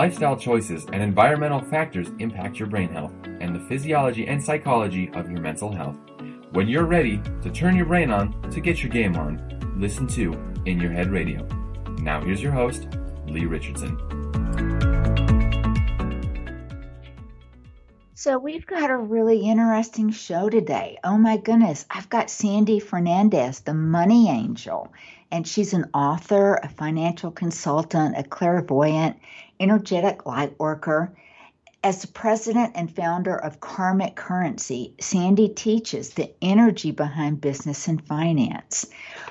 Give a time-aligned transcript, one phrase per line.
[0.00, 5.30] Lifestyle choices and environmental factors impact your brain health and the physiology and psychology of
[5.30, 5.98] your mental health.
[6.52, 10.32] When you're ready to turn your brain on to get your game on, listen to
[10.64, 11.46] In Your Head Radio.
[11.98, 12.88] Now, here's your host,
[13.26, 13.98] Lee Richardson.
[18.14, 20.96] So, we've got a really interesting show today.
[21.04, 24.94] Oh my goodness, I've got Sandy Fernandez, the money angel,
[25.30, 29.18] and she's an author, a financial consultant, a clairvoyant,
[29.60, 31.14] energetic light worker.
[31.82, 38.06] As the president and founder of Karmic Currency, Sandy teaches the energy behind business and
[38.06, 38.86] finance.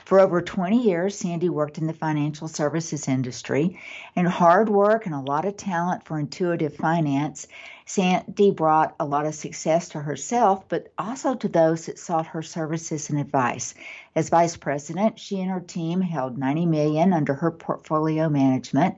[0.05, 3.79] For over 20 years, Sandy worked in the financial services industry,
[4.15, 7.47] and hard work and a lot of talent for intuitive finance.
[7.85, 12.41] Sandy brought a lot of success to herself, but also to those that sought her
[12.41, 13.75] services and advice.
[14.15, 18.95] As vice president, she and her team held 90 million under her portfolio management.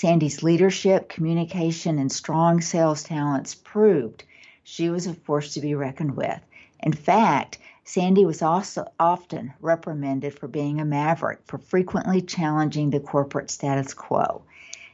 [0.00, 4.22] Sandy's leadership, communication, and strong sales talents proved
[4.62, 6.38] she was a force to be reckoned with.
[6.78, 13.00] In fact, Sandy was also often reprimanded for being a maverick, for frequently challenging the
[13.00, 14.42] corporate status quo.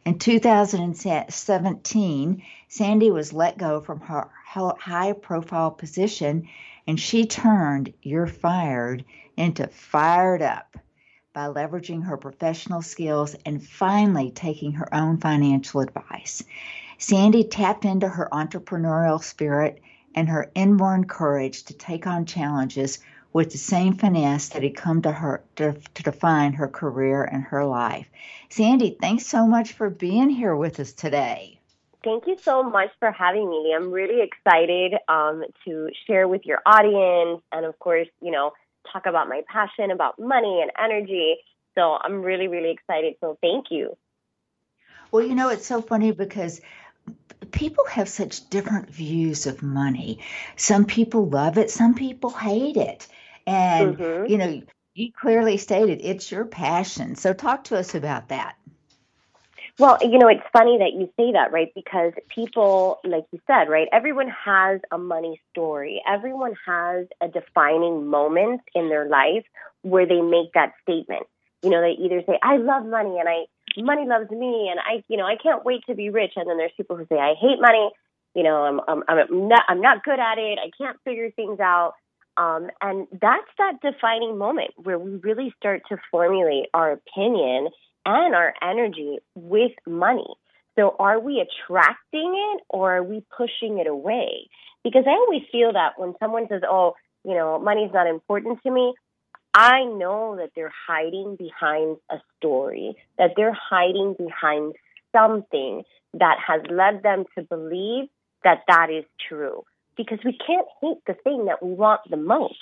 [0.06, 6.48] In 2017, Sandy was let go from her high profile position
[6.86, 9.04] and she turned You're Fired
[9.36, 10.78] into Fired Up
[11.34, 16.42] by leveraging her professional skills and finally taking her own financial advice.
[16.96, 19.82] Sandy tapped into her entrepreneurial spirit
[20.14, 23.00] and her inborn courage to take on challenges
[23.32, 27.42] with the same finesse that had come to her to, to, define her career and
[27.42, 28.08] her life.
[28.48, 31.58] Sandy, thanks so much for being here with us today.
[32.04, 33.74] Thank you so much for having me.
[33.74, 38.52] I'm really excited um, to share with your audience, and of course, you know,
[38.92, 41.36] talk about my passion about money and energy.
[41.74, 43.14] So I'm really, really excited.
[43.20, 43.96] So thank you.
[45.10, 46.60] Well, you know, it's so funny because
[47.52, 50.20] people have such different views of money.
[50.56, 53.06] Some people love it, some people hate it.
[53.46, 54.26] And, mm-hmm.
[54.26, 54.62] you know,
[54.94, 57.16] you clearly stated it's your passion.
[57.16, 58.56] So talk to us about that.
[59.78, 61.72] Well, you know, it's funny that you say that, right?
[61.74, 66.00] Because people, like you said, right, everyone has a money story.
[66.08, 69.44] Everyone has a defining moment in their life
[69.82, 71.26] where they make that statement.
[71.62, 73.46] You know, they either say, I love money and I,
[73.78, 76.34] money loves me and I, you know, I can't wait to be rich.
[76.36, 77.90] And then there's people who say, I hate money.
[78.34, 80.58] You know, I'm, I'm, I'm not, I'm not good at it.
[80.64, 81.94] I can't figure things out.
[82.36, 87.70] Um, and that's that defining moment where we really start to formulate our opinion
[88.04, 90.26] and our energy with money.
[90.76, 94.48] So are we attracting it or are we pushing it away?
[94.82, 96.94] Because I always feel that when someone says, oh,
[97.24, 98.94] you know, money's not important to me,
[99.54, 104.74] I know that they're hiding behind a story, that they're hiding behind
[105.16, 105.84] something
[106.14, 108.08] that has led them to believe
[108.42, 109.62] that that is true.
[109.96, 112.58] Because we can't hate the thing that we want the most.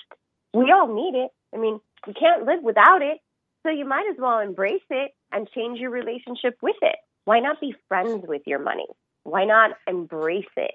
[0.52, 1.30] We all need it.
[1.54, 3.18] I mean, we can't live without it.
[3.62, 6.96] So you might as well embrace it and change your relationship with it.
[7.24, 8.86] Why not be friends with your money?
[9.22, 10.74] Why not embrace it?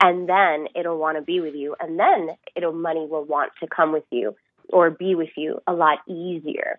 [0.00, 1.74] And then it'll want to be with you.
[1.80, 4.36] And then it'll money will want to come with you
[4.68, 6.78] or be with you a lot easier.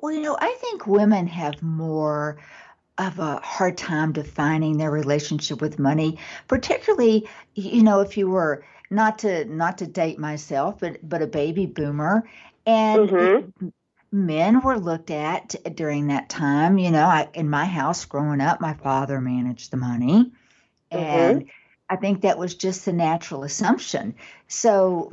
[0.00, 2.38] Well, you know, I think women have more
[2.98, 8.64] of a hard time defining their relationship with money, particularly, you know, if you were
[8.90, 12.28] not to not to date myself, but but a baby boomer,
[12.64, 13.68] and mm-hmm
[14.10, 16.78] men were looked at during that time.
[16.78, 20.32] You know, I, in my house growing up, my father managed the money.
[20.90, 20.96] Mm-hmm.
[20.96, 21.50] And
[21.90, 24.14] I think that was just the natural assumption.
[24.46, 25.12] So,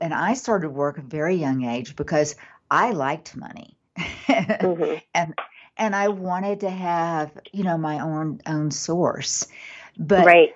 [0.00, 2.36] and I started work at a very young age because
[2.70, 3.76] I liked money.
[3.98, 4.96] mm-hmm.
[5.14, 5.34] and
[5.76, 9.46] and I wanted to have, you know, my own own source.
[9.96, 10.54] But right.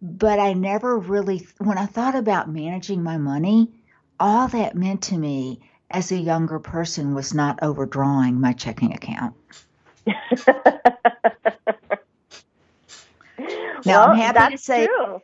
[0.00, 3.70] but I never really when I thought about managing my money,
[4.18, 5.60] all that meant to me
[5.92, 9.34] as a younger person was not overdrawing my checking account.
[10.06, 10.14] now
[13.84, 15.20] well, I'm happy to say true.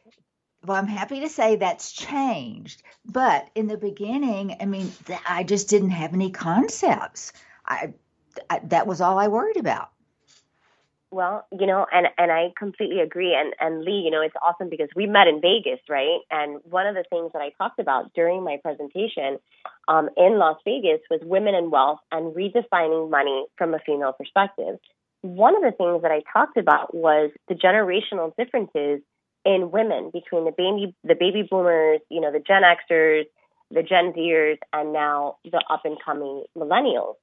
[0.65, 2.83] well I'm happy to say that's changed.
[3.05, 4.93] But in the beginning, I mean,
[5.27, 7.33] I just didn't have any concepts.
[7.67, 7.95] I,
[8.49, 9.91] I that was all I worried about.
[11.11, 13.35] Well, you know, and and I completely agree.
[13.35, 16.21] And and Lee, you know, it's awesome because we met in Vegas, right?
[16.31, 19.39] And one of the things that I talked about during my presentation
[19.89, 24.79] um, in Las Vegas was women and wealth and redefining money from a female perspective.
[25.23, 29.01] One of the things that I talked about was the generational differences
[29.47, 33.25] in women between the baby the baby boomers, you know, the Gen Xers,
[33.71, 37.15] the Gen Zers, and now the up and coming millennials.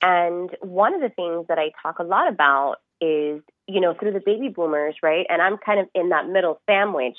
[0.00, 4.12] And one of the things that I talk a lot about is, you know, through
[4.12, 5.26] the baby boomers, right?
[5.28, 7.18] And I'm kind of in that middle sandwich.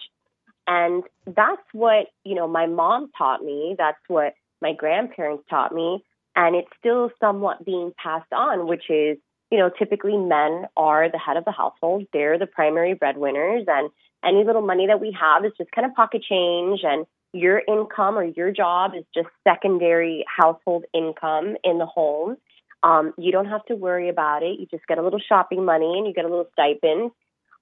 [0.66, 3.76] And that's what, you know, my mom taught me.
[3.78, 6.04] That's what my grandparents taught me.
[6.36, 9.18] And it's still somewhat being passed on, which is,
[9.52, 12.06] you know, typically men are the head of the household.
[12.14, 13.66] They're the primary breadwinners.
[13.68, 13.90] And
[14.24, 16.80] any little money that we have is just kind of pocket change.
[16.84, 22.38] And your income or your job is just secondary household income in the home.
[22.84, 24.60] Um, you don't have to worry about it.
[24.60, 27.12] You just get a little shopping money and you get a little stipend.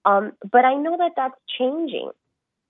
[0.03, 2.09] Um, but I know that that's changing.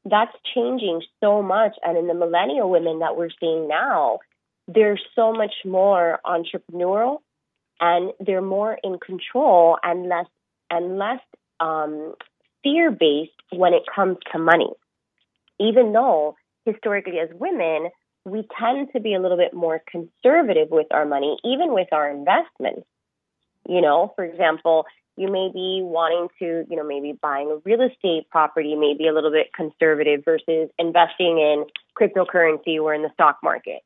[0.04, 1.76] That's changing so much.
[1.84, 4.20] And in the millennial women that we're seeing now,
[4.68, 7.20] they're so much more entrepreneurial
[7.80, 10.28] and they're more in control and less
[10.70, 11.20] and less
[11.60, 12.14] um,
[12.64, 14.70] fear based when it comes to money.
[15.60, 17.90] Even though historically as women,
[18.26, 22.10] we tend to be a little bit more conservative with our money, even with our
[22.10, 22.88] investments.
[23.68, 24.86] You know, for example,
[25.18, 29.14] you may be wanting to, you know, maybe buying a real estate property, maybe a
[29.14, 31.66] little bit conservative versus investing in
[32.00, 33.82] cryptocurrency or in the stock market.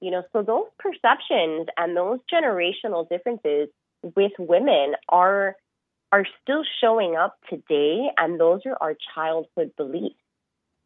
[0.00, 3.68] You know, so those perceptions and those generational differences
[4.02, 5.56] with women are
[6.10, 10.16] are still showing up today and those are our childhood beliefs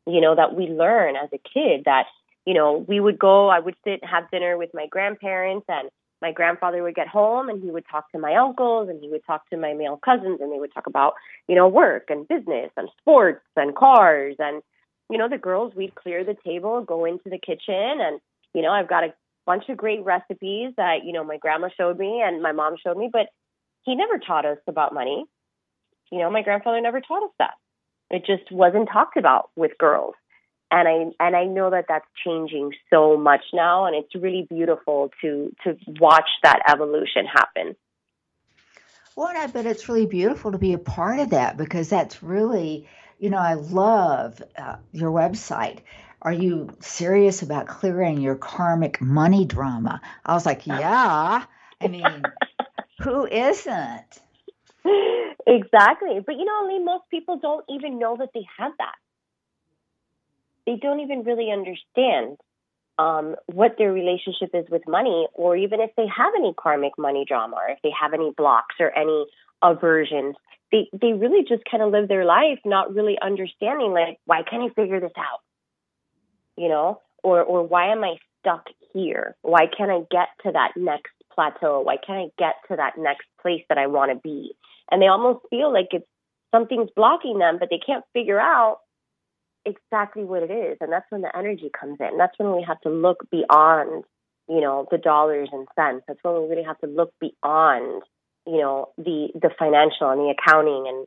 [0.06, 2.06] you know, that we learn as a kid that,
[2.46, 5.88] you know, we would go, I would sit, and have dinner with my grandparents and
[6.20, 9.26] my grandfather would get home and he would talk to my uncles and he would
[9.26, 11.14] talk to my male cousins and they would talk about,
[11.48, 14.62] you know, work and business and sports and cars and,
[15.10, 18.20] you know, the girls, we'd clear the table, go into the kitchen and,
[18.54, 19.14] you know, I've got a
[19.46, 22.96] bunch of great recipes that, you know, my grandma showed me and my mom showed
[22.96, 23.26] me, but
[23.82, 25.24] he never taught us about money.
[26.12, 27.54] You know, my grandfather never taught us that.
[28.10, 30.14] It just wasn't talked about with girls.
[30.74, 35.10] And I and I know that that's changing so much now, and it's really beautiful
[35.20, 37.76] to to watch that evolution happen.
[39.14, 42.88] Well, I bet it's really beautiful to be a part of that because that's really,
[43.18, 45.80] you know, I love uh, your website.
[46.22, 50.00] Are you serious about clearing your karmic money drama?
[50.24, 51.44] I was like, yeah.
[51.82, 52.22] I mean,
[53.00, 54.20] who isn't?
[55.46, 56.20] exactly.
[56.24, 58.94] But you know, most people don't even know that they have that.
[60.66, 62.36] They don't even really understand
[62.98, 67.24] um, what their relationship is with money, or even if they have any karmic money
[67.26, 69.26] drama, or if they have any blocks or any
[69.62, 70.36] aversions.
[70.70, 74.62] They they really just kind of live their life not really understanding like why can't
[74.62, 75.40] I figure this out,
[76.56, 79.36] you know, or or why am I stuck here?
[79.42, 81.80] Why can't I get to that next plateau?
[81.80, 84.54] Why can't I get to that next place that I want to be?
[84.92, 86.06] and they almost feel like it's
[86.54, 88.78] something's blocking them, but they can't figure out
[89.64, 90.78] exactly what it is.
[90.80, 92.18] And that's when the energy comes in.
[92.18, 94.04] That's when we have to look beyond,
[94.48, 96.04] you know, the dollars and cents.
[96.06, 98.02] That's when we really have to look beyond,
[98.46, 101.06] you know, the the financial and the accounting and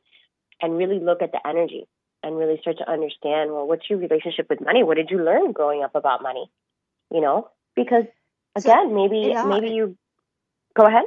[0.62, 1.88] and really look at the energy
[2.24, 4.84] and really start to understand, well, what's your relationship with money?
[4.84, 6.50] What did you learn growing up about money?
[7.12, 7.50] You know?
[7.76, 8.06] Because
[8.56, 9.98] again, so, maybe yeah, maybe you
[10.76, 11.06] go ahead.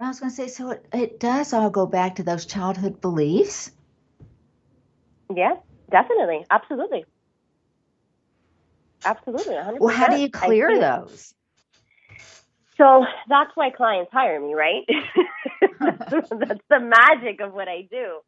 [0.00, 3.00] I was going to say, so it, it does all go back to those childhood
[3.00, 3.70] beliefs.
[5.34, 5.54] Yeah,
[5.90, 6.44] definitely.
[6.50, 7.04] Absolutely.
[9.04, 9.54] Absolutely.
[9.54, 9.80] 100%.
[9.80, 11.34] Well, how do you clear those?
[12.76, 14.82] So that's why clients hire me, right?
[15.80, 18.18] that's, the magic of what I do.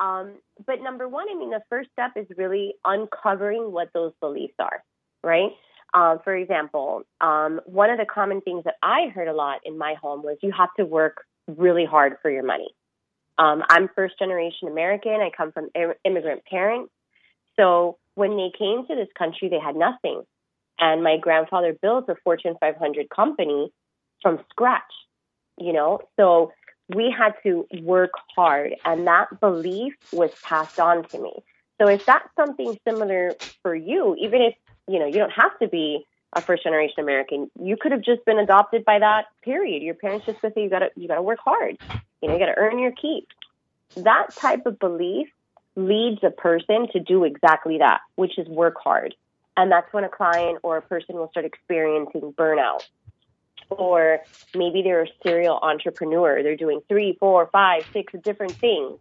[0.00, 0.34] Um,
[0.66, 4.82] but number one, I mean, the first step is really uncovering what those beliefs are,
[5.22, 5.50] right?
[5.92, 9.76] Uh, for example, um, one of the common things that I heard a lot in
[9.76, 12.74] my home was you have to work really hard for your money.
[13.38, 15.12] Um, I'm first generation American.
[15.12, 15.70] I come from
[16.04, 16.92] immigrant parents.
[17.56, 20.22] So when they came to this country, they had nothing.
[20.78, 23.72] And my grandfather built a Fortune 500 company
[24.22, 24.82] from scratch,
[25.58, 26.00] you know?
[26.18, 26.52] So
[26.94, 31.32] we had to work hard, and that belief was passed on to me.
[31.80, 34.54] So if that's something similar for you, even if
[34.88, 37.50] you know, you don't have to be a first generation American.
[37.60, 39.82] You could have just been adopted by that period.
[39.82, 41.78] Your parents just said you gotta you gotta work hard.
[42.22, 43.28] You know, you gotta earn your keep.
[43.96, 45.28] That type of belief
[45.74, 49.14] leads a person to do exactly that, which is work hard.
[49.56, 52.86] And that's when a client or a person will start experiencing burnout.
[53.70, 54.20] Or
[54.54, 56.42] maybe they're a serial entrepreneur.
[56.42, 58.98] They're doing three, four, five, six different things,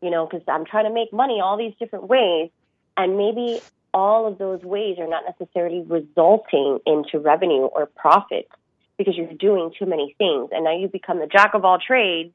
[0.00, 2.50] you know, because I'm trying to make money all these different ways.
[2.96, 3.60] And maybe
[3.94, 8.48] all of those ways are not necessarily resulting into revenue or profit
[8.96, 10.50] because you're doing too many things.
[10.52, 12.32] And now you become the jack of all trades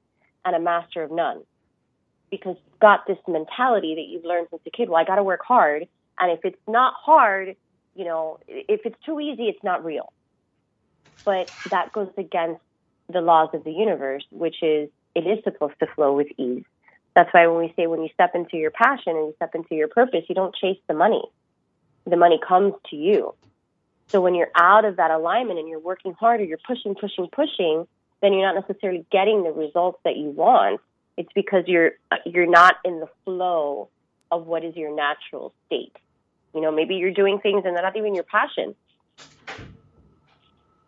[0.48, 1.44] and a master of none
[2.32, 4.90] because you've got this mentality that you've learned since a kid.
[4.90, 5.88] Well, I got to work hard.
[6.20, 7.56] And if it's not hard,
[7.96, 10.12] you know, if it's too easy, it's not real.
[11.26, 12.62] But that goes against
[13.12, 16.64] the laws of the universe, which is it is supposed to flow with ease.
[17.14, 19.76] That's why when we say when you step into your passion and you step into
[19.76, 21.24] your purpose, you don't chase the money.
[22.06, 23.34] The money comes to you.
[24.10, 27.88] So when you're out of that alignment and you're working harder, you're pushing, pushing, pushing,
[28.22, 30.82] then you're not necessarily getting the results that you want.
[31.18, 31.92] It's because you're
[32.26, 33.90] you're not in the flow
[34.32, 35.96] of what is your natural state.
[36.54, 38.76] You know, maybe you're doing things and they're not even your passion.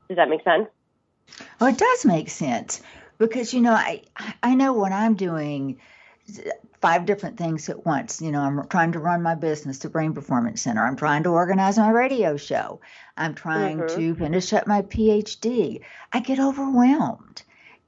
[0.07, 0.67] Does that make sense?
[1.61, 2.81] Oh, it does make sense
[3.17, 4.03] because you know I
[4.41, 5.79] I know what I'm doing
[6.81, 8.21] five different things at once.
[8.21, 10.85] You know, I'm trying to run my business, the Brain Performance Center.
[10.85, 12.79] I'm trying to organize my radio show.
[13.17, 13.95] I'm trying mm-hmm.
[13.95, 15.81] to finish up my PhD.
[16.13, 17.43] I get overwhelmed.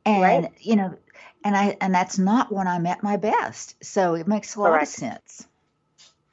[0.05, 0.51] And right.
[0.59, 0.97] you know,
[1.43, 3.83] and I and that's not when I'm at my best.
[3.83, 5.47] So it makes a lot of sense.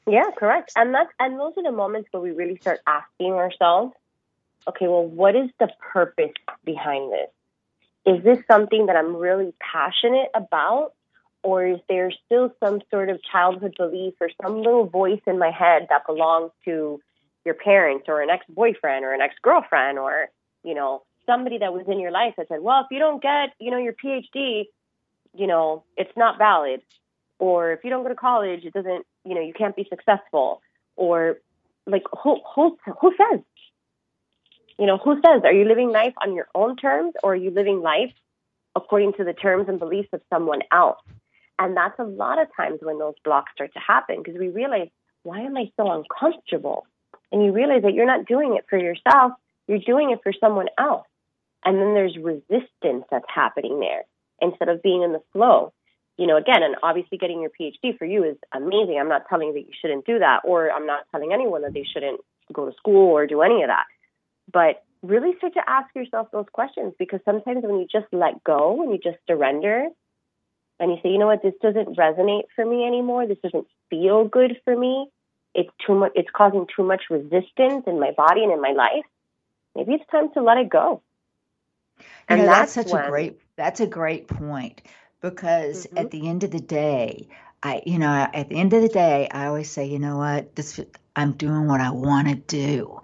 [0.07, 0.73] Yeah, correct.
[0.75, 3.95] And that's and those are the moments where we really start asking ourselves,
[4.67, 6.33] okay, well, what is the purpose
[6.65, 7.29] behind this?
[8.07, 10.95] Is this something that I'm really passionate about?
[11.43, 15.51] Or is there still some sort of childhood belief or some little voice in my
[15.51, 17.01] head that belongs to
[17.45, 20.29] your parents or an ex boyfriend or an ex girlfriend or,
[20.65, 23.51] you know, somebody that was in your life that said, well, if you don't get,
[23.61, 24.65] you know, your PhD,
[25.35, 26.81] you know, it's not valid.
[27.39, 30.61] Or if you don't go to college, it doesn't, you know, you can't be successful.
[30.97, 31.39] Or
[31.87, 33.41] like, who, who, who says?
[34.79, 35.43] You know, who says?
[35.45, 38.13] Are you living life on your own terms or are you living life
[38.75, 40.99] according to the terms and beliefs of someone else?
[41.59, 44.89] And that's a lot of times when those blocks start to happen because we realize,
[45.25, 46.87] why am I so uncomfortable?
[47.33, 49.33] And you realize that you're not doing it for yourself,
[49.67, 51.07] you're doing it for someone else.
[51.65, 54.05] And then there's resistance that's happening there
[54.41, 55.73] instead of being in the flow.
[56.17, 58.99] You know, again, and obviously getting your PhD for you is amazing.
[58.99, 61.75] I'm not telling you that you shouldn't do that, or I'm not telling anyone that
[61.75, 62.21] they shouldn't
[62.53, 63.85] go to school or do any of that.
[64.53, 68.83] But really start to ask yourself those questions because sometimes when you just let go
[68.83, 69.89] and you just surrender
[70.81, 73.27] and you say, you know what, this doesn't resonate for me anymore.
[73.27, 75.09] This doesn't feel good for me.
[75.55, 76.13] It's too much.
[76.15, 79.05] It's causing too much resistance in my body and in my life.
[79.75, 81.03] Maybe it's time to let it go.
[82.29, 83.41] And you know, that's, that's, such when, a great.
[83.57, 84.83] That's a great point
[85.21, 85.99] because mm-hmm.
[85.99, 87.29] at the end of the day,
[87.63, 90.55] I, you know, at the end of the day, I always say, you know what,
[90.55, 90.79] this,
[91.17, 93.01] I'm doing what I want to do,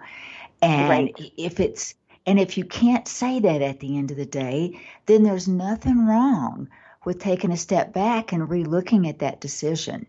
[0.61, 1.31] and right.
[1.35, 1.93] if it's,
[2.25, 6.07] and if you can't say that at the end of the day, then there's nothing
[6.07, 6.69] wrong
[7.05, 10.05] with taking a step back and relooking at that decision.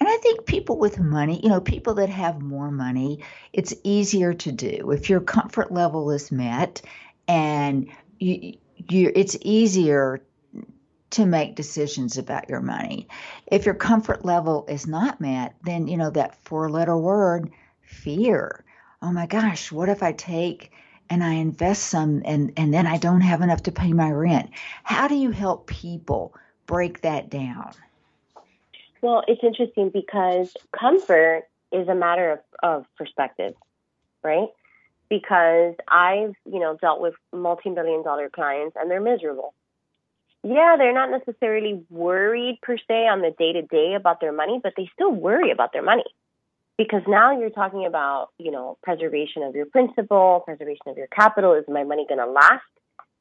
[0.00, 4.32] And I think people with money, you know, people that have more money, it's easier
[4.34, 4.90] to do.
[4.90, 6.82] If your comfort level is met
[7.28, 7.88] and
[8.18, 10.22] you, you it's easier
[11.10, 13.08] to make decisions about your money.
[13.46, 17.50] If your comfort level is not met, then you know that four letter word
[17.82, 18.64] fear.
[19.00, 20.72] Oh my gosh, what if I take
[21.10, 24.50] and I invest some and, and then I don't have enough to pay my rent.
[24.84, 26.34] How do you help people
[26.66, 27.72] break that down?
[29.00, 33.54] Well, it's interesting because comfort is a matter of, of perspective,
[34.22, 34.48] right?
[35.08, 39.54] Because I've, you know, dealt with multi-million dollar clients and they're miserable.
[40.42, 44.60] Yeah, they're not necessarily worried per se on the day to day about their money,
[44.62, 46.04] but they still worry about their money
[46.78, 51.52] because now you're talking about you know preservation of your principal preservation of your capital.
[51.52, 52.62] Is my money going to last?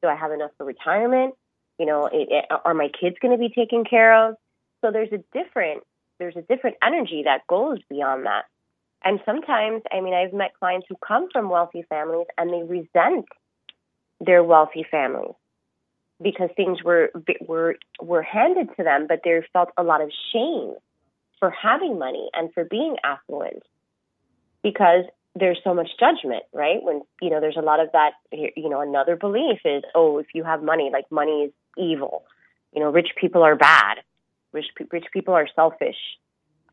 [0.01, 1.33] Do i have enough for retirement?
[1.79, 4.35] You know it, it, are my kids going to be taken care of?
[4.81, 5.83] So there's a different
[6.19, 8.45] there's a different energy that goes beyond that.
[9.03, 13.25] And sometimes i mean i've met clients who come from wealthy families and they resent
[14.19, 15.35] their wealthy families
[16.21, 17.11] because things were
[17.47, 20.73] were were handed to them but they felt a lot of shame
[21.39, 23.63] for having money and for being affluent
[24.63, 26.81] because there's so much judgment, right?
[26.81, 30.27] When, you know, there's a lot of that, you know, another belief is, oh, if
[30.33, 32.23] you have money, like money is evil.
[32.73, 33.97] You know, rich people are bad.
[34.51, 35.97] Rich, rich people are selfish.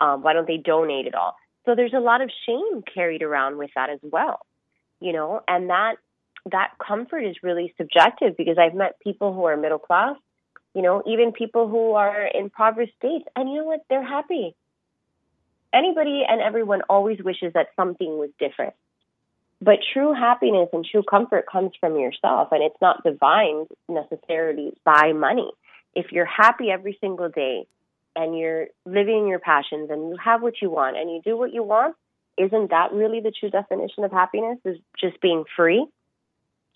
[0.01, 1.37] Um, why don't they donate it all?
[1.67, 4.41] So there's a lot of shame carried around with that as well,
[5.01, 5.97] you know, and that,
[6.51, 10.17] that comfort is really subjective because I've met people who are middle class
[10.75, 13.25] you know, even people who are in impoverished states.
[13.37, 13.85] And you know what?
[13.89, 14.55] They're happy.
[15.73, 18.75] Anybody and everyone always wishes that something was different.
[19.61, 25.13] But true happiness and true comfort comes from yourself, and it's not divined necessarily by
[25.13, 25.51] money.
[25.95, 27.67] If you're happy every single day
[28.17, 31.55] and you're living your passions and you have what you want and you do what
[31.55, 31.97] you want,
[32.37, 34.59] isn't that really the true definition of happiness?
[34.65, 35.87] Is just being free?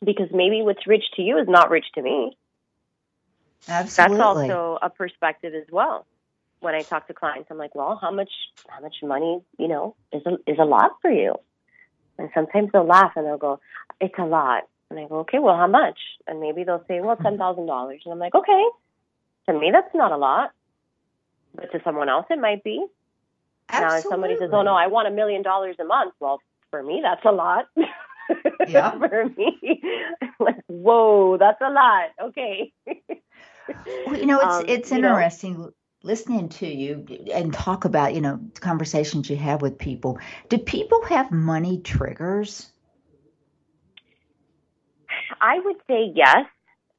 [0.05, 2.37] Because maybe what's rich to you is not rich to me.
[3.67, 4.49] Absolutely.
[4.49, 6.07] That's also a perspective as well.
[6.61, 8.31] When I talk to clients, I'm like, well, how much,
[8.69, 11.37] how much money, you know, is a, is a lot for you?
[12.19, 13.61] And sometimes they'll laugh and they'll go,
[14.01, 14.65] it's a lot.
[14.91, 15.99] And I go, okay, well, how much?
[16.27, 18.01] And maybe they'll say, well, ten thousand dollars.
[18.05, 18.65] And I'm like, okay.
[19.47, 20.51] To me, that's not a lot,
[21.55, 22.85] but to someone else, it might be.
[23.71, 23.93] Absolutely.
[23.93, 26.83] Now, if somebody says, "Oh no, I want a million dollars a month," well, for
[26.83, 27.67] me, that's a lot.
[28.69, 28.99] Yeah.
[28.99, 29.81] for me,
[30.41, 32.11] like, whoa, that's a lot.
[32.29, 32.73] Okay.
[34.07, 35.55] well, you know, it's um, it's interesting.
[35.55, 37.05] Know, listening to you
[37.35, 40.19] and talk about you know conversations you have with people
[40.49, 42.71] do people have money triggers
[45.41, 46.47] i would say yes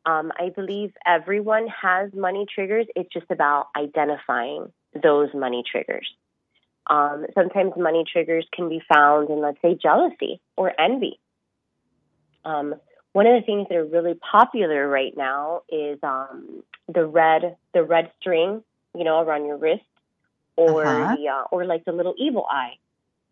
[0.05, 4.67] um, i believe everyone has money triggers it's just about identifying
[5.01, 6.09] those money triggers
[6.89, 11.19] um, sometimes money triggers can be found in let's say jealousy or envy
[12.45, 12.75] um,
[13.11, 17.83] one of the things that are really popular right now is um, the red the
[17.83, 18.63] red string
[18.95, 19.83] you know, around your wrist,
[20.55, 21.15] or uh-huh.
[21.15, 22.73] the uh, or like the little evil eye,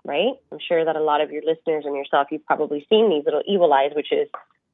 [0.04, 0.34] right?
[0.52, 3.44] I'm sure that a lot of your listeners and yourself, you've probably seen these little
[3.46, 4.28] evil eyes, which is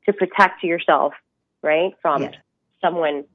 [0.06, 1.14] to protect yourself,
[1.62, 2.30] right, from
[2.82, 3.26] someone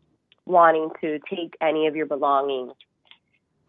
[0.45, 2.73] wanting to take any of your belongings.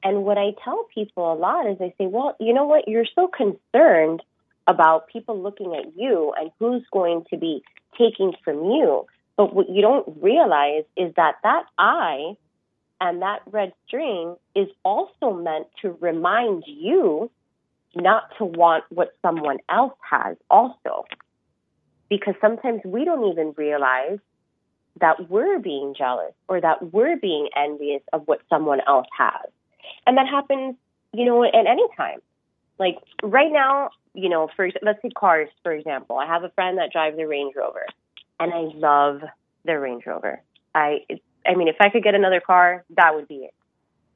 [0.04, 2.88] And what I tell people a lot is I say, well, you know what?
[2.88, 4.22] You're so concerned
[4.68, 7.64] about people looking at you and who's going to be
[7.98, 9.06] taking from you.
[9.36, 12.36] But what you don't realize is that that eye
[13.02, 17.32] and that red string is also meant to remind you
[17.96, 21.06] not to want what someone else has also.
[22.10, 24.20] Because sometimes we don't even realize
[25.00, 29.50] that we're being jealous or that we're being envious of what someone else has.
[30.10, 30.76] And that happens,
[31.14, 32.18] you know, at any time.
[32.80, 36.18] Like right now, you know, for let's say cars, for example.
[36.18, 37.86] I have a friend that drives a Range Rover
[38.40, 39.22] and I love
[39.66, 40.42] their Range Rover.
[40.74, 41.06] I
[41.46, 43.54] I mean, if I could get another car, that would be it.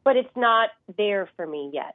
[0.03, 1.93] But it's not there for me yet.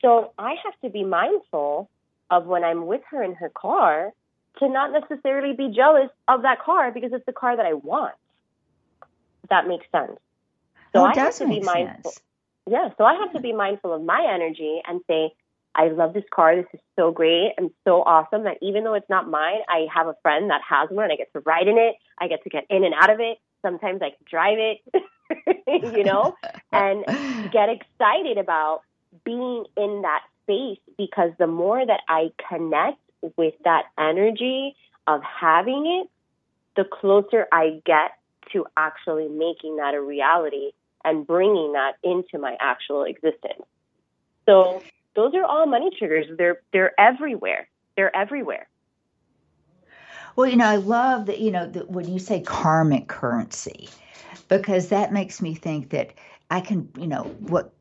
[0.00, 1.90] So I have to be mindful
[2.30, 4.12] of when I'm with her in her car
[4.60, 8.14] to not necessarily be jealous of that car because it's the car that I want.
[9.50, 10.20] That makes sense.
[10.92, 12.12] So oh, I have to be mindful.
[12.12, 12.22] Sense.
[12.70, 15.32] Yeah, so I have to be mindful of my energy and say,
[15.74, 16.56] I love this car.
[16.56, 20.08] This is so great and so awesome that even though it's not mine, I have
[20.08, 21.94] a friend that has one and I get to ride in it.
[22.18, 25.04] I get to get in and out of it sometimes I can drive it,
[25.96, 26.34] you know,
[26.72, 27.04] and
[27.52, 28.82] get excited about
[29.24, 32.98] being in that space because the more that I connect
[33.36, 34.76] with that energy
[35.06, 36.10] of having it,
[36.76, 38.12] the closer I get
[38.52, 40.70] to actually making that a reality
[41.08, 43.62] and bringing that into my actual existence.
[44.46, 44.82] So
[45.16, 46.26] those are all money triggers.
[46.36, 47.68] They're they're everywhere.
[47.96, 48.68] They're everywhere.
[50.36, 53.88] Well, you know, I love that, you know, that when you say karmic currency,
[54.46, 56.12] because that makes me think that
[56.48, 57.72] I can, you know, what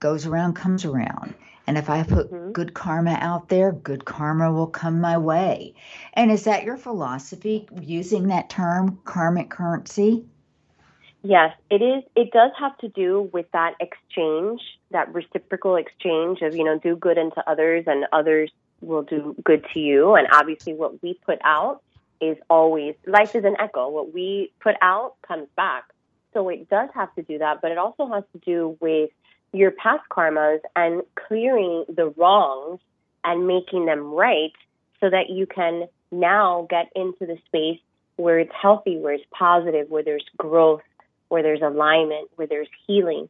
[0.00, 1.32] goes around comes around.
[1.66, 2.52] And if I put mm-hmm.
[2.52, 5.74] good karma out there, good karma will come my way.
[6.12, 10.26] And is that your philosophy using that term, karmic currency?
[11.26, 12.04] Yes, it is.
[12.14, 14.60] It does have to do with that exchange,
[14.90, 18.50] that reciprocal exchange of, you know, do good unto others and others
[18.82, 20.16] will do good to you.
[20.16, 21.80] And obviously, what we put out
[22.20, 23.88] is always life is an echo.
[23.88, 25.84] What we put out comes back.
[26.34, 29.08] So it does have to do that, but it also has to do with
[29.54, 32.80] your past karmas and clearing the wrongs
[33.24, 34.52] and making them right
[35.00, 37.80] so that you can now get into the space
[38.16, 40.82] where it's healthy, where it's positive, where there's growth,
[41.28, 43.28] where there's alignment, where there's healing.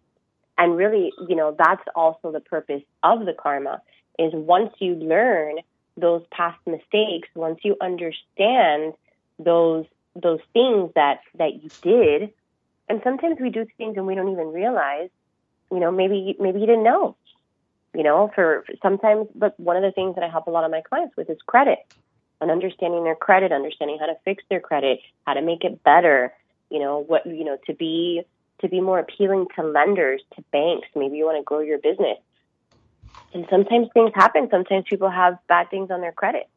[0.57, 3.83] And really, you know, that's also the purpose of the karma
[4.19, 5.57] is once you learn
[5.97, 8.95] those past mistakes, once you understand
[9.39, 12.33] those those things that that you did,
[12.89, 15.11] and sometimes we do things and we don't even realize,
[15.71, 17.17] you know, maybe maybe you didn't know,
[17.95, 19.29] you know, for, for sometimes.
[19.35, 21.39] But one of the things that I help a lot of my clients with is
[21.47, 21.81] credit
[22.41, 26.33] and understanding their credit, understanding how to fix their credit, how to make it better,
[26.75, 28.23] you know, what you know to be
[28.61, 30.89] to be more appealing to lenders, to banks.
[30.95, 32.19] Maybe you want to grow your business
[33.35, 34.49] and sometimes things happen.
[34.51, 36.49] Sometimes people have bad things on their credit.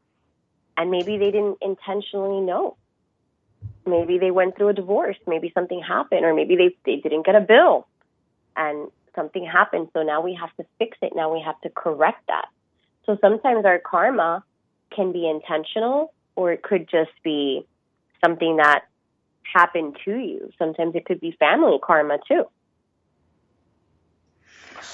[0.78, 2.78] And maybe they didn't intentionally know.
[3.86, 5.18] Maybe they went through a divorce.
[5.26, 7.88] Maybe something happened, or maybe they, they didn't get a bill
[8.56, 9.90] and something happened.
[9.94, 11.14] So now we have to fix it.
[11.16, 12.46] Now we have to correct that.
[13.08, 14.44] So sometimes our karma
[14.96, 17.66] can be intentional or it could just be
[18.24, 18.84] something that
[19.54, 20.52] happened to you.
[20.58, 22.46] Sometimes it could be family karma too.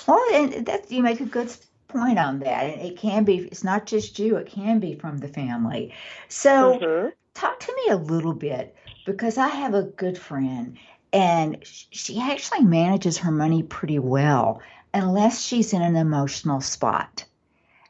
[0.07, 1.53] Well, and that you make a good
[1.87, 2.65] point on that.
[2.65, 5.93] It can be, it's not just you, it can be from the family.
[6.27, 7.09] So, mm-hmm.
[7.33, 10.77] talk to me a little bit because I have a good friend
[11.13, 14.61] and she actually manages her money pretty well
[14.93, 17.25] unless she's in an emotional spot.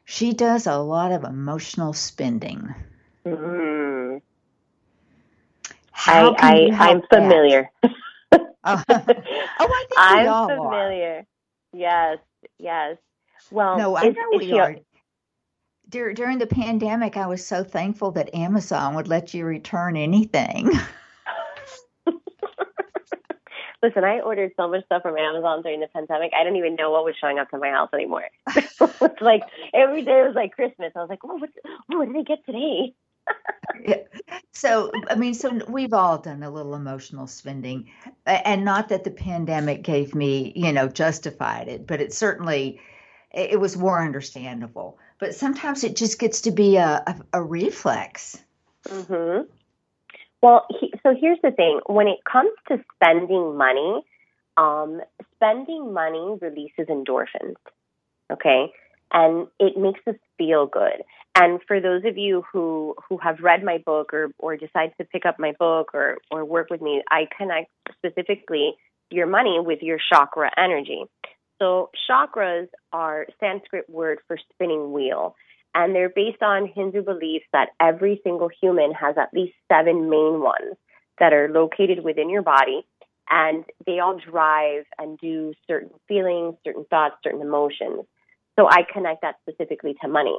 [0.04, 2.74] She does a lot of emotional spending.
[3.24, 3.93] Mm-hmm.
[5.96, 7.70] I, I, I'm familiar.
[8.32, 11.18] oh, I think I'm all familiar.
[11.18, 11.26] Are.
[11.72, 12.18] Yes,
[12.58, 12.96] yes.
[13.50, 14.76] Well, no, I know we are.
[15.88, 20.70] Dur- during the pandemic, I was so thankful that Amazon would let you return anything.
[23.82, 26.32] Listen, I ordered so much stuff from Amazon during the pandemic.
[26.34, 28.24] I didn't even know what was showing up to my house anymore.
[28.56, 29.42] it's like
[29.74, 30.92] every day was like Christmas.
[30.96, 31.52] I was like, oh, what's,
[31.92, 32.94] oh what did I get today?
[33.84, 33.96] Yeah.
[34.52, 37.90] So, I mean, so we've all done a little emotional spending,
[38.26, 42.80] and not that the pandemic gave me, you know, justified it, but it certainly
[43.32, 44.98] it was more understandable.
[45.18, 48.38] But sometimes it just gets to be a a, a reflex.
[48.88, 49.48] Mm-hmm.
[50.42, 54.02] Well, he, so here's the thing: when it comes to spending money,
[54.56, 55.00] um,
[55.34, 57.56] spending money releases endorphins.
[58.32, 58.72] Okay,
[59.12, 61.02] and it makes us feel good.
[61.34, 65.04] And for those of you who who have read my book or or decide to
[65.04, 68.74] pick up my book or or work with me, I connect specifically
[69.10, 71.04] your money with your chakra energy.
[71.60, 75.34] So chakras are Sanskrit word for spinning wheel
[75.74, 80.40] and they're based on Hindu beliefs that every single human has at least seven main
[80.40, 80.76] ones
[81.18, 82.86] that are located within your body,
[83.28, 88.04] and they all drive and do certain feelings, certain thoughts, certain emotions.
[88.58, 90.38] So I connect that specifically to money.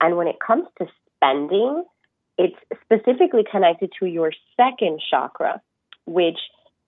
[0.00, 1.84] And when it comes to spending,
[2.38, 5.60] it's specifically connected to your second chakra,
[6.06, 6.38] which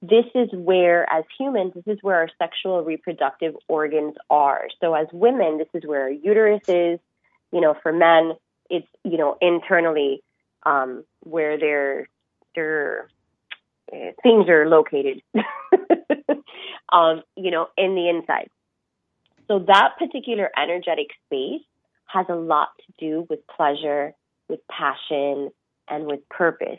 [0.01, 4.69] this is where, as humans, this is where our sexual reproductive organs are.
[4.81, 6.99] So as women, this is where our uterus is,
[7.53, 8.33] you know, for men,
[8.71, 10.23] it's you know internally
[10.65, 12.09] um, where their
[12.55, 13.09] their
[13.93, 15.23] uh, things are located.
[16.93, 18.49] um, you know, in the inside.
[19.49, 21.63] So that particular energetic space
[22.07, 24.15] has a lot to do with pleasure,
[24.49, 25.51] with passion,
[25.89, 26.79] and with purpose.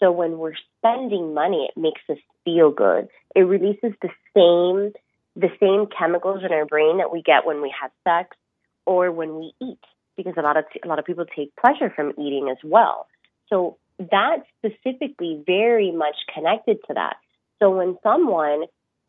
[0.00, 3.08] So when we're spending money, it makes us feel good.
[3.36, 4.92] It releases the same
[5.34, 8.36] the same chemicals in our brain that we get when we have sex
[8.84, 9.78] or when we eat
[10.16, 13.06] because a lot of a lot of people take pleasure from eating as well.
[13.48, 17.16] So that's specifically very much connected to that.
[17.60, 18.64] So when someone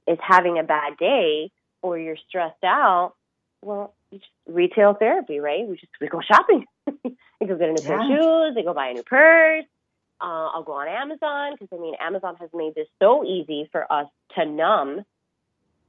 [0.07, 1.51] is having a bad day
[1.83, 3.13] or you're stressed out,
[3.61, 3.93] well,
[4.47, 5.67] retail therapy, right?
[5.67, 6.65] We just we go shopping.
[6.87, 7.87] we go get a new yeah.
[7.87, 8.55] pair of shoes.
[8.55, 9.65] They go buy a new purse.
[10.19, 13.91] Uh, I'll go on Amazon because I mean Amazon has made this so easy for
[13.91, 15.03] us to numb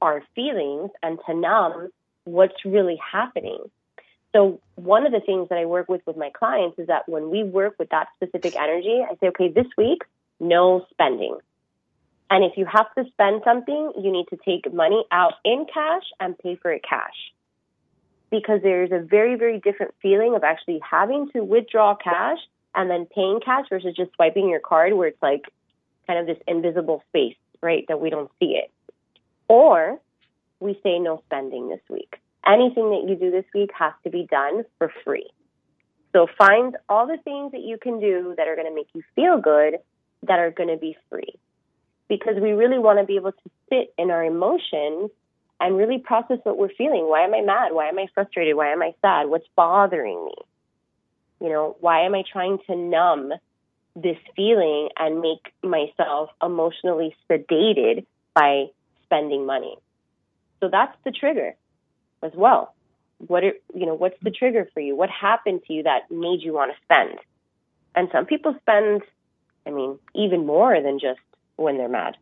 [0.01, 1.89] our feelings and to numb
[2.25, 3.59] what's really happening.
[4.35, 7.29] So one of the things that I work with with my clients is that when
[7.29, 10.01] we work with that specific energy, I say, okay, this week,
[10.41, 11.37] no spending.
[12.29, 16.03] And if you have to spend something, you need to take money out in cash
[16.19, 17.15] and pay for it cash.
[18.31, 22.39] Because there's a very, very different feeling of actually having to withdraw cash
[22.73, 25.43] and then paying cash versus just swiping your card where it's like
[26.07, 27.85] kind of this invisible space, right?
[27.87, 28.71] That we don't see it.
[29.47, 29.99] Or
[30.59, 34.27] we say no spending this week anything that you do this week has to be
[34.29, 35.29] done for free.
[36.13, 39.03] So find all the things that you can do that are going to make you
[39.15, 39.77] feel good
[40.23, 41.35] that are going to be free.
[42.07, 45.09] Because we really want to be able to sit in our emotions
[45.59, 47.07] and really process what we're feeling.
[47.09, 47.71] Why am I mad?
[47.71, 48.55] Why am I frustrated?
[48.55, 49.27] Why am I sad?
[49.27, 50.35] What's bothering me?
[51.41, 53.33] You know, why am I trying to numb
[53.95, 58.65] this feeling and make myself emotionally sedated by
[59.03, 59.77] spending money?
[60.59, 61.55] So that's the trigger
[62.21, 62.73] as well.
[63.19, 64.95] What are, you know, what's the trigger for you?
[64.95, 67.19] What happened to you that made you want to spend?
[67.95, 69.03] And some people spend,
[69.65, 71.19] I mean, even more than just
[71.57, 72.17] when they're mad.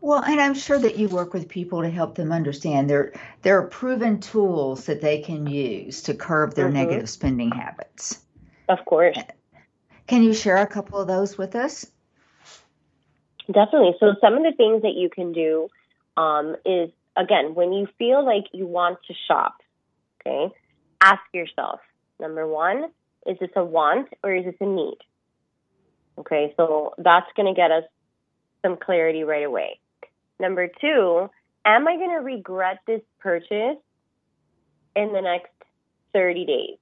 [0.00, 3.58] Well, and I'm sure that you work with people to help them understand there there
[3.58, 6.74] are proven tools that they can use to curb their mm-hmm.
[6.74, 8.20] negative spending habits.
[8.68, 9.18] Of course.
[10.06, 11.86] Can you share a couple of those with us?
[13.50, 13.96] Definitely.
[13.98, 15.68] So some of the things that you can do
[16.16, 19.56] um, is again, when you feel like you want to shop,
[20.20, 20.54] okay,
[21.00, 21.80] ask yourself
[22.20, 22.90] number one,
[23.26, 24.98] is this a want or is this a need?
[26.18, 27.84] Okay, so that's going to get us
[28.62, 29.78] some clarity right away.
[30.40, 31.30] Number two,
[31.64, 33.78] am I going to regret this purchase
[34.94, 35.52] in the next
[36.12, 36.78] 30 days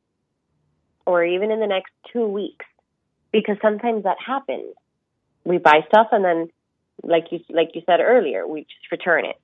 [1.07, 2.67] or even in the next two weeks?
[3.33, 4.75] Because sometimes that happens.
[5.45, 6.49] We buy stuff and then,
[7.03, 9.37] like you like you said earlier, we just return it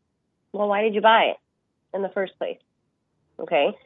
[0.53, 1.37] well, why did you buy it
[1.94, 2.59] in the first place?
[3.38, 3.76] Okay.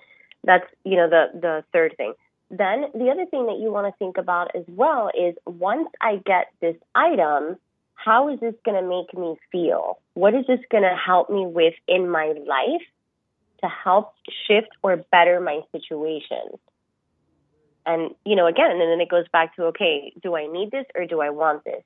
[0.42, 2.14] That's, you know, the, the third thing.
[2.56, 6.16] Then the other thing that you want to think about as well is once I
[6.24, 7.56] get this item,
[7.94, 9.98] how is this going to make me feel?
[10.14, 12.82] What is this going to help me with in my life
[13.62, 14.12] to help
[14.46, 16.58] shift or better my situation?
[17.86, 20.86] And, you know, again, and then it goes back to, okay, do I need this
[20.94, 21.82] or do I want this?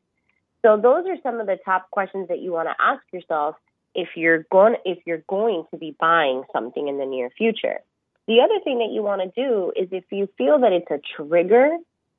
[0.61, 3.57] So those are some of the top questions that you want to ask yourself
[3.95, 7.81] if you're going if you're going to be buying something in the near future.
[8.29, 11.01] The other thing that you want to do is if you feel that it's a
[11.17, 11.77] trigger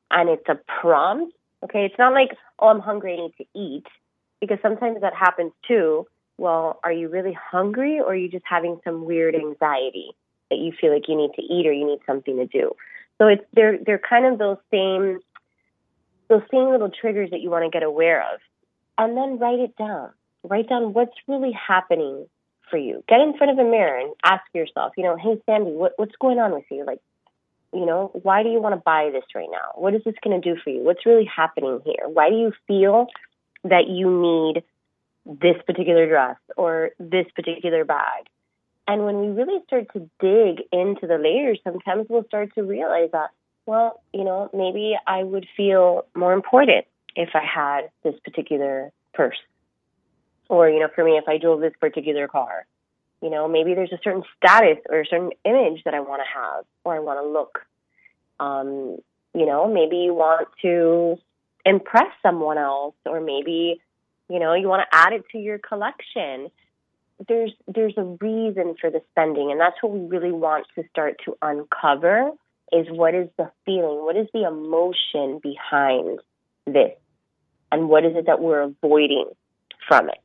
[0.09, 3.85] and it's a prompt, okay, it's not like, oh, I'm hungry, I need to eat,
[4.41, 6.07] because sometimes that happens too.
[6.39, 10.09] Well, are you really hungry or are you just having some weird anxiety
[10.49, 12.71] that you feel like you need to eat or you need something to do?
[13.19, 15.19] So it's they're they're kind of those same
[16.29, 18.39] those same little triggers that you want to get aware of.
[18.97, 20.11] And then write it down.
[20.43, 22.25] Write down what's really happening
[22.69, 23.03] for you.
[23.07, 26.15] Get in front of a mirror and ask yourself, you know, hey Sandy, what, what's
[26.19, 26.85] going on with you?
[26.85, 26.99] Like,
[27.73, 29.71] you know, why do you want to buy this right now?
[29.75, 30.81] What is this going to do for you?
[30.83, 32.07] What's really happening here?
[32.07, 33.07] Why do you feel
[33.63, 34.63] that you need
[35.25, 38.25] this particular dress or this particular bag?
[38.87, 43.09] And when we really start to dig into the layers, sometimes we'll start to realize
[43.11, 43.29] that,
[43.67, 49.37] well, you know, maybe I would feel more important if I had this particular purse.
[50.49, 52.65] Or, you know, for me, if I drove this particular car,
[53.21, 56.39] you know, maybe there's a certain status or a certain image that I want to
[56.39, 57.59] have or I want to look.
[58.39, 58.97] Um,
[59.33, 61.17] you know, maybe you want to
[61.65, 63.81] impress someone else or maybe,
[64.29, 66.49] you know, you want to add it to your collection.
[67.27, 71.19] There's there's a reason for the spending and that's what we really want to start
[71.25, 72.31] to uncover
[72.71, 76.19] is what is the feeling, what is the emotion behind
[76.65, 76.95] this?
[77.71, 79.29] And what is it that we're avoiding
[79.87, 80.19] from it?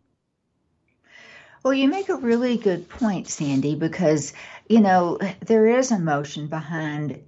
[1.65, 4.35] Well, you make a really good point, Sandy, because,
[4.69, 7.19] you know, there is emotion behind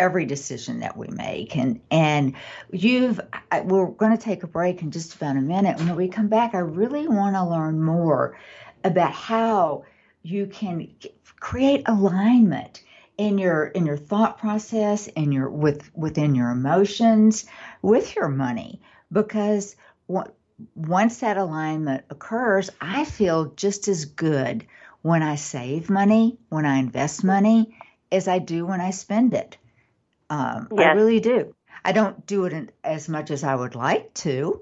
[0.00, 1.54] every decision that we make.
[1.58, 2.34] And, and
[2.72, 3.20] you've,
[3.64, 5.76] we're going to take a break in just about a minute.
[5.76, 8.38] When we come back, I really want to learn more
[8.82, 9.84] about how
[10.22, 10.88] you can
[11.38, 12.82] create alignment
[13.18, 17.44] in your in your thought process and your with within your emotions
[17.82, 18.80] with your money
[19.12, 19.76] because
[20.06, 20.34] what
[20.74, 24.66] once that alignment occurs, I feel just as good
[25.02, 27.76] when I save money, when I invest money,
[28.10, 29.56] as I do when I spend it.
[30.30, 30.88] Um, yes.
[30.88, 31.54] I really do.
[31.84, 34.60] I don't do it as much as I would like to,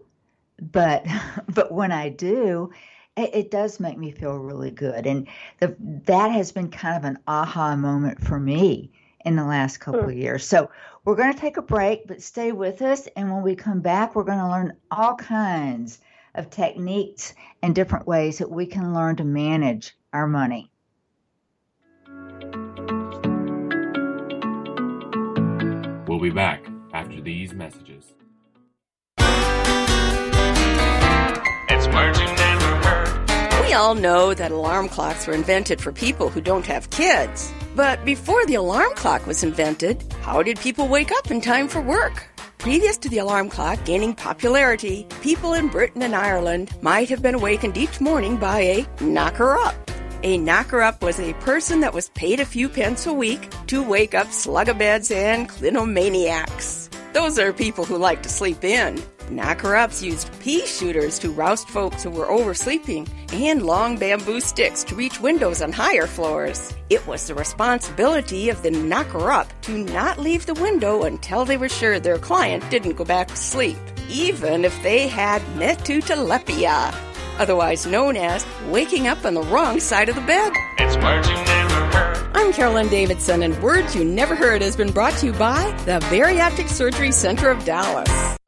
[0.61, 1.05] but
[1.49, 2.71] but when I do,
[3.17, 5.77] it, it does make me feel really good, and the,
[6.07, 8.93] that has been kind of an aha moment for me
[9.25, 10.47] in the last couple of years.
[10.47, 10.71] So
[11.05, 13.09] we're going to take a break, but stay with us.
[13.17, 15.99] And when we come back, we're going to learn all kinds
[16.35, 20.71] of techniques and different ways that we can learn to manage our money.
[26.07, 28.15] We'll be back after these messages.
[31.69, 32.50] It's words you never heard.
[33.71, 37.53] We all know that alarm clocks were invented for people who don't have kids.
[37.77, 41.81] But before the alarm clock was invented, how did people wake up in time for
[41.81, 42.27] work?
[42.59, 47.37] Previous to the alarm clock gaining popularity, people in Britain and Ireland might have been
[47.37, 49.77] awakened each morning by a knocker up.
[50.25, 53.85] A knocker up was a person that was paid a few pence a week to
[53.85, 56.91] wake up slugabeds and clinomaniacs.
[57.13, 59.01] Those are people who like to sleep in.
[59.31, 64.83] Knocker ups used pea shooters to roust folks who were oversleeping and long bamboo sticks
[64.85, 66.75] to reach windows on higher floors.
[66.89, 71.57] It was the responsibility of the knocker up to not leave the window until they
[71.57, 76.93] were sure their client didn't go back to sleep, even if they had matutolypea,
[77.39, 80.53] otherwise known as waking up on the wrong side of the bed.
[80.79, 82.31] It's words you never heard.
[82.35, 86.01] I'm Carolyn Davidson, and Words You Never Heard has been brought to you by the
[86.07, 88.40] Bariatric Surgery Center of Dallas.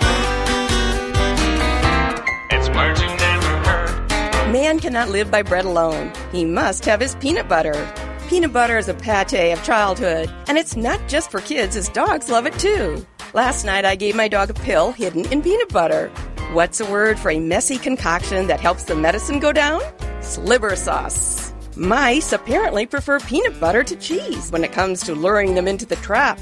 [4.53, 6.12] Man cannot live by bread alone.
[6.31, 7.90] He must have his peanut butter.
[8.29, 12.29] Peanut butter is a pate of childhood, and it's not just for kids, as dogs
[12.29, 13.07] love it too.
[13.35, 16.09] Last night I gave my dog a pill hidden in peanut butter.
[16.53, 19.81] What's a word for a messy concoction that helps the medicine go down?
[20.21, 21.55] Sliver sauce.
[21.77, 25.97] Mice apparently prefer peanut butter to cheese when it comes to luring them into the
[25.97, 26.38] trap.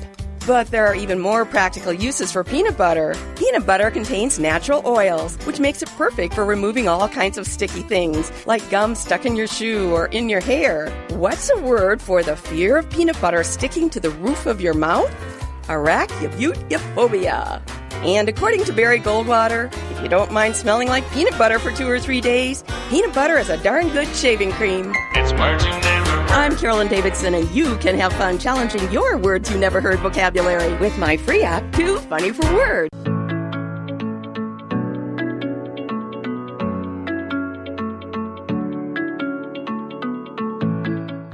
[0.50, 3.14] But there are even more practical uses for peanut butter.
[3.36, 7.82] Peanut butter contains natural oils, which makes it perfect for removing all kinds of sticky
[7.82, 10.90] things, like gum stuck in your shoe or in your hair.
[11.10, 14.74] What's a word for the fear of peanut butter sticking to the roof of your
[14.74, 15.14] mouth?
[15.68, 17.62] Arachibutyrophobia.
[18.04, 21.88] And according to Barry Goldwater, if you don't mind smelling like peanut butter for two
[21.88, 24.92] or three days, peanut butter is a darn good shaving cream.
[25.14, 26.09] It's.
[26.32, 30.76] I'm Carolyn Davidson, and you can have fun challenging your words you never heard vocabulary
[30.76, 32.88] with my free app, Too Funny for Words.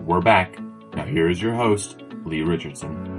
[0.03, 0.59] We're back.
[0.95, 3.16] Now here is your host, Lee Richardson.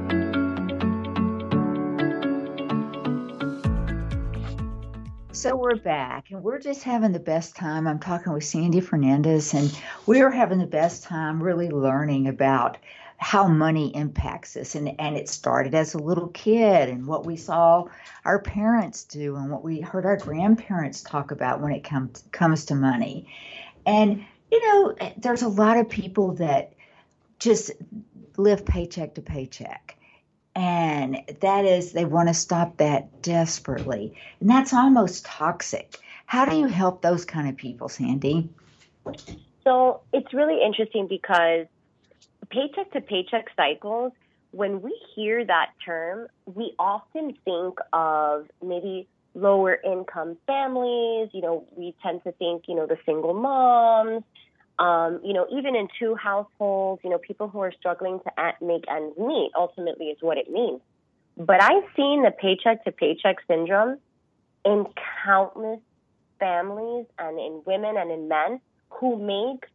[5.37, 7.85] So we're back and we're just having the best time.
[7.85, 9.71] I'm talking with Sandy Fernandez and
[10.07, 12.79] we're having the best time really learning about
[13.17, 14.73] how money impacts us.
[14.73, 17.85] And, and it started as a little kid and what we saw
[18.25, 22.65] our parents do and what we heard our grandparents talk about when it comes comes
[22.65, 23.31] to money.
[23.85, 26.73] And, you know, there's a lot of people that
[27.37, 27.73] just
[28.37, 29.96] live paycheck to paycheck
[30.57, 34.17] and that is, they want to stop that desperately.
[34.39, 35.99] And that's almost toxic.
[36.25, 38.49] How do you help those kind of people, Sandy?
[39.63, 41.67] So it's really interesting because
[42.49, 44.13] paycheck to paycheck cycles,
[44.49, 51.29] when we hear that term, we often think of maybe lower income families.
[51.33, 54.23] You know, we tend to think, you know, the single moms,
[54.79, 58.83] um, you know, even in two households, you know, people who are struggling to make
[58.89, 60.81] ends meet ultimately is what it means.
[61.35, 63.97] But I've seen the paycheck to paycheck syndrome
[64.65, 64.85] in
[65.25, 65.79] countless
[66.39, 68.59] families and in women and in men
[68.89, 69.65] who make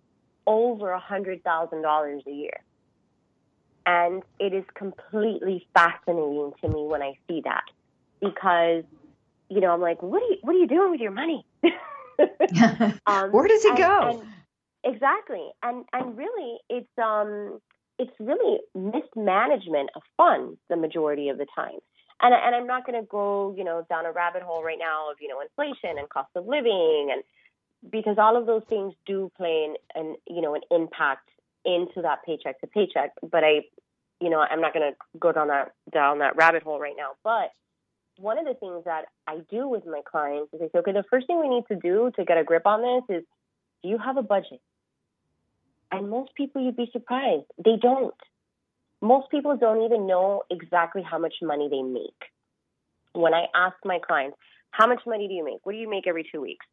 [0.46, 2.60] over a hundred thousand dollars a year.
[3.84, 7.64] And it is completely fascinating to me when I see that
[8.20, 8.84] because,
[9.48, 11.44] you know, I'm like, what are you, what are you doing with your money?
[13.06, 14.20] um, Where does it and, go?
[14.20, 14.28] And,
[14.84, 15.50] Exactly.
[15.62, 17.60] And and really it's um
[17.98, 21.78] it's really mismanagement of funds the majority of the time.
[22.20, 25.10] And and I'm not going to go, you know, down a rabbit hole right now
[25.10, 27.22] of, you know, inflation and cost of living and
[27.90, 31.28] because all of those things do play an, an you know, an impact
[31.64, 33.62] into that paycheck to paycheck, but I
[34.20, 37.10] you know, I'm not going to go down that down that rabbit hole right now,
[37.24, 37.50] but
[38.18, 41.04] one of the things that I do with my clients is I say, okay, the
[41.10, 43.24] first thing we need to do to get a grip on this is
[43.82, 44.60] do you have a budget?
[45.92, 48.14] And most people, you'd be surprised, they don't.
[49.02, 52.09] Most people don't even know exactly how much money they make.
[53.12, 54.38] When I ask my clients,
[54.70, 55.59] how much money do you make?
[55.64, 56.64] What do you make every two weeks?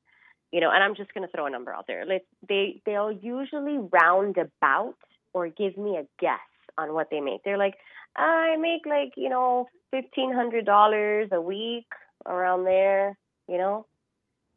[0.52, 2.06] You know, and I'm just going to throw a number out there.
[2.48, 4.96] They they'll usually round about
[5.34, 6.40] or give me a guess
[6.78, 7.44] on what they make.
[7.44, 7.76] They're like,
[8.16, 11.88] I make like you know fifteen hundred dollars a week
[12.26, 13.18] around there.
[13.48, 13.86] You know,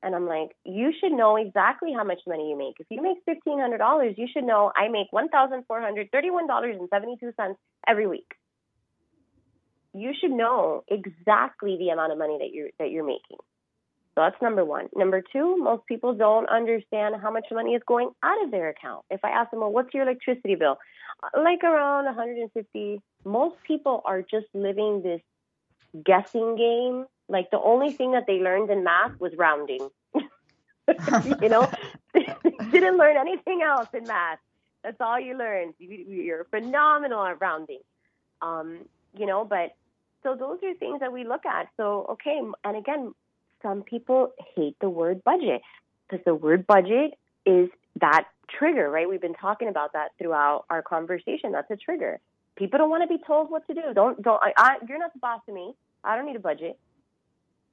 [0.02, 2.74] and I'm like, you should know exactly how much money you make.
[2.80, 8.34] If you make $1,500, you should know I make $1,431.72 every week.
[9.94, 13.36] You should know exactly the amount of money that you're, that you're making.
[14.14, 14.88] So that's number one.
[14.94, 19.06] Number two, most people don't understand how much money is going out of their account.
[19.10, 20.76] If I ask them, well, what's your electricity bill?
[21.22, 23.00] Uh, like around 150.
[23.24, 25.22] Most people are just living this
[26.04, 29.88] guessing game like the only thing that they learned in math was rounding.
[30.14, 31.70] you know,
[32.70, 34.38] didn't learn anything else in math.
[34.82, 35.74] That's all you learned.
[35.78, 37.80] You're phenomenal at rounding.
[38.40, 38.80] Um,
[39.16, 39.76] you know, but
[40.22, 41.68] so those are things that we look at.
[41.76, 43.14] So okay, and again,
[43.62, 45.62] some people hate the word budget
[46.08, 47.14] because the word budget
[47.46, 47.68] is
[48.00, 49.08] that trigger, right?
[49.08, 51.52] We've been talking about that throughout our conversation.
[51.52, 52.20] That's a trigger.
[52.56, 53.94] People don't want to be told what to do.
[53.94, 54.40] Don't don't.
[54.42, 55.74] I, I, you're not the boss of me.
[56.04, 56.78] I don't need a budget.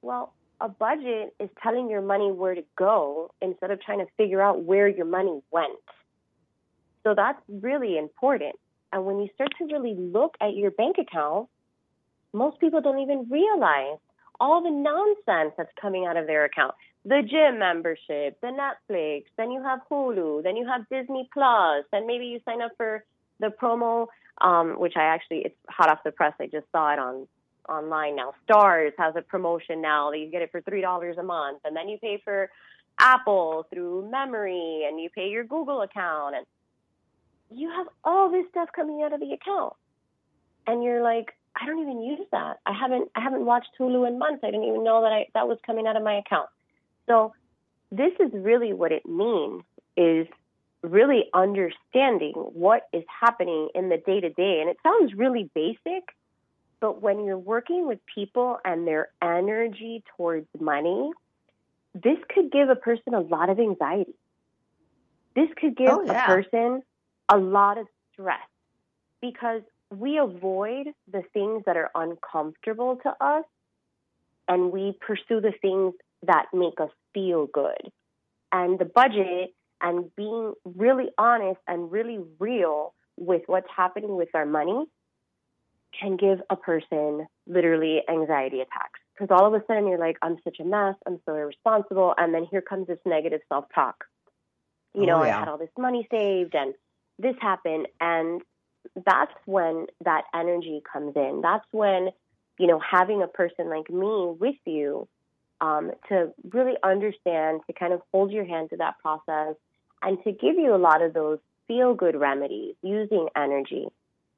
[0.02, 4.40] Well, a budget is telling your money where to go instead of trying to figure
[4.40, 5.78] out where your money went.
[7.02, 8.56] So that's really important.
[8.92, 11.48] And when you start to really look at your bank account,
[12.32, 13.98] most people don't even realize
[14.38, 16.74] all the nonsense that's coming out of their account.
[17.04, 22.06] The gym membership, the Netflix, then you have Hulu, then you have Disney Plus, then
[22.06, 23.04] maybe you sign up for
[23.38, 24.06] the promo,
[24.40, 26.34] um, which I actually, it's hot off the press.
[26.40, 27.26] I just saw it on
[27.70, 28.34] online now.
[28.48, 31.76] Starz has a promotion now that you get it for three dollars a month, and
[31.76, 32.50] then you pay for
[32.98, 36.46] Apple through Memory, and you pay your Google account, and
[37.50, 39.74] you have all this stuff coming out of the account,
[40.66, 42.60] and you're like, I don't even use that.
[42.66, 44.42] I haven't I haven't watched Hulu in months.
[44.44, 46.48] I didn't even know that I that was coming out of my account.
[47.06, 47.32] So
[47.90, 49.62] this is really what it means
[49.96, 50.26] is
[50.82, 54.60] really understanding what is happening in the day to day.
[54.60, 56.14] And it sounds really basic,
[56.80, 61.10] but when you're working with people and their energy towards money,
[61.94, 64.14] this could give a person a lot of anxiety.
[65.36, 66.24] This could give oh, yeah.
[66.24, 66.82] a person
[67.28, 68.38] a lot of stress
[69.20, 73.44] because we avoid the things that are uncomfortable to us
[74.48, 75.94] and we pursue the things
[76.26, 77.92] that make us feel good.
[78.52, 84.46] And the budget and being really honest and really real with what's happening with our
[84.46, 84.86] money
[85.98, 90.38] can give a person literally anxiety attacks because all of a sudden you're like, I'm
[90.44, 94.04] such a mess, I'm so irresponsible, and then here comes this negative self talk.
[94.94, 95.36] You know, oh, yeah.
[95.36, 96.74] I had all this money saved and
[97.18, 98.40] this happened, and
[99.04, 101.40] that's when that energy comes in.
[101.42, 102.08] That's when,
[102.58, 105.06] you know, having a person like me with you
[105.60, 109.54] um, to really understand, to kind of hold your hand to that process,
[110.02, 111.38] and to give you a lot of those
[111.68, 113.86] feel good remedies using energy.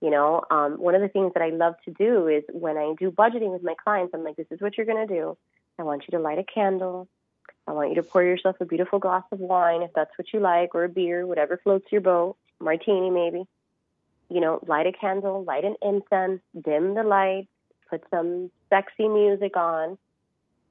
[0.03, 2.93] You know, um, one of the things that I love to do is when I
[2.99, 5.39] do budgeting with my clients, I'm like, this is what you're going to do.
[5.79, 7.07] I want you to light a candle.
[7.69, 10.41] I want you to pour yourself a beautiful glass of wine, if that's what you
[10.41, 13.45] like, or a beer, whatever floats your boat, martini maybe.
[14.29, 17.49] You know, light a candle, light an incense, dim the lights,
[17.89, 19.99] put some sexy music on,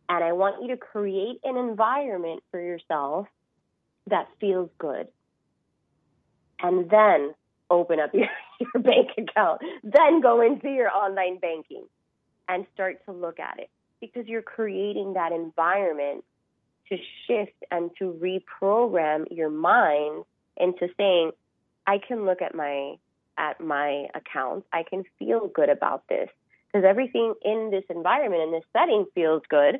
[0.10, 3.28] and I want you to create an environment for yourself
[4.08, 5.08] that feels good.
[6.60, 7.34] And then
[7.72, 8.28] open up your,
[8.60, 9.62] your bank account.
[9.84, 11.86] Then go into your online banking
[12.48, 13.70] and start to look at it
[14.00, 16.24] because you're creating that environment
[16.90, 20.26] to shift and to reprogram your mind
[20.58, 21.32] into saying,
[21.88, 22.96] I can look at my
[23.38, 24.68] at my accounts.
[24.74, 26.30] I can feel good about this
[26.68, 29.80] because everything in this environment in this setting feels good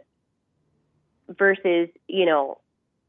[1.30, 2.60] versus, you know,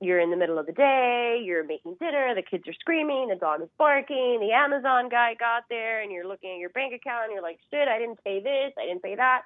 [0.02, 3.36] you're in the middle of the day, you're making dinner, the kids are screaming, the
[3.36, 7.24] dog is barking, the Amazon guy got there, and you're looking at your bank account
[7.24, 9.42] and you're like, shit, I didn't pay this, I didn't pay that,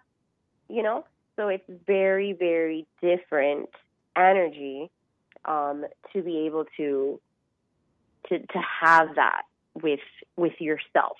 [0.69, 1.05] you know?
[1.37, 3.69] So it's very, very different
[4.17, 4.91] energy
[5.45, 7.21] um, to be able to
[8.29, 9.43] to to have that
[9.83, 10.01] with
[10.37, 11.19] with yourself.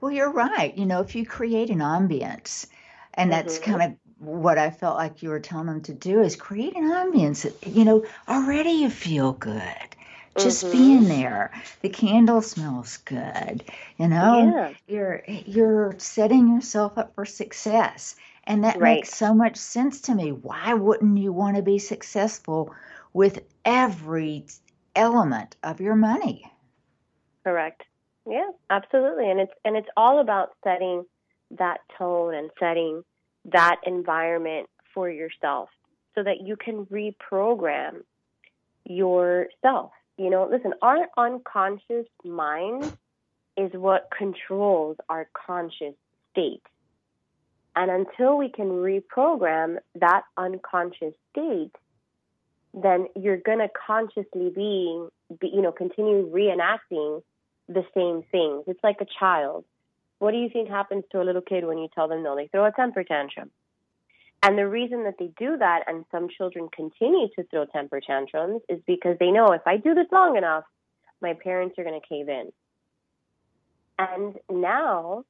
[0.00, 0.76] Well, you're right.
[0.76, 2.66] You know, if you create an ambience,
[3.14, 3.70] and that's mm-hmm.
[3.70, 6.84] kind of what I felt like you were telling them to do is create an
[6.84, 7.50] ambience.
[7.66, 9.64] You know, already you feel good.
[10.38, 10.72] Just mm-hmm.
[10.72, 11.52] being there.
[11.80, 13.64] The candle smells good.
[13.96, 14.72] You know, yeah.
[14.86, 18.14] you're you're setting yourself up for success.
[18.44, 18.96] And that right.
[18.96, 20.32] makes so much sense to me.
[20.32, 22.74] Why wouldn't you want to be successful
[23.12, 24.46] with every
[24.94, 26.50] element of your money?
[27.44, 27.82] Correct.
[28.26, 29.30] Yeah, absolutely.
[29.30, 31.04] And it's and it's all about setting
[31.52, 33.02] that tone and setting
[33.46, 35.68] that environment for yourself
[36.14, 38.02] so that you can reprogram
[38.84, 39.92] yourself.
[40.18, 42.84] You know, listen, our unconscious mind
[43.56, 45.94] is what controls our conscious
[46.32, 46.62] state.
[47.76, 51.74] And until we can reprogram that unconscious state,
[52.74, 55.06] then you're going to consciously be,
[55.40, 57.22] be, you know, continue reenacting
[57.68, 58.64] the same things.
[58.66, 59.64] It's like a child.
[60.20, 62.36] What do you think happens to a little kid when you tell them no?
[62.36, 63.50] They throw a temper tantrum.
[64.42, 68.60] And the reason that they do that, and some children continue to throw temper tantrums,
[68.68, 70.64] is because they know if I do this long enough,
[71.22, 72.52] my parents are going to cave in.
[73.98, 75.24] And now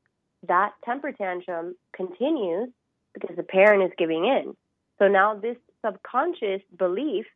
[0.47, 2.71] that temper tantrum continues
[3.15, 4.57] because the parent is giving in.
[4.99, 7.27] So now this subconscious belief,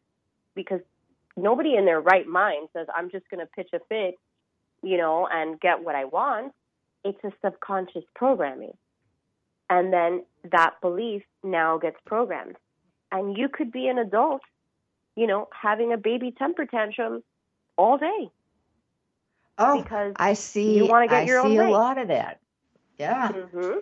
[0.57, 0.81] because
[1.37, 4.19] nobody in their right mind says, I'm just going to pitch a fit,
[4.83, 6.53] you know, and get what I want,
[7.05, 8.77] it's a subconscious programming.
[9.71, 12.57] And then that belief now gets programmed.
[13.13, 14.43] And you could be an adult,
[15.17, 17.23] you know, having a baby temper tantrum
[17.77, 18.31] all day.
[19.57, 20.77] Oh, because I see.
[20.77, 21.67] You want to get I your own see way.
[21.67, 22.41] a lot of that.
[22.99, 23.31] Yeah.
[23.31, 23.79] Mm-hmm.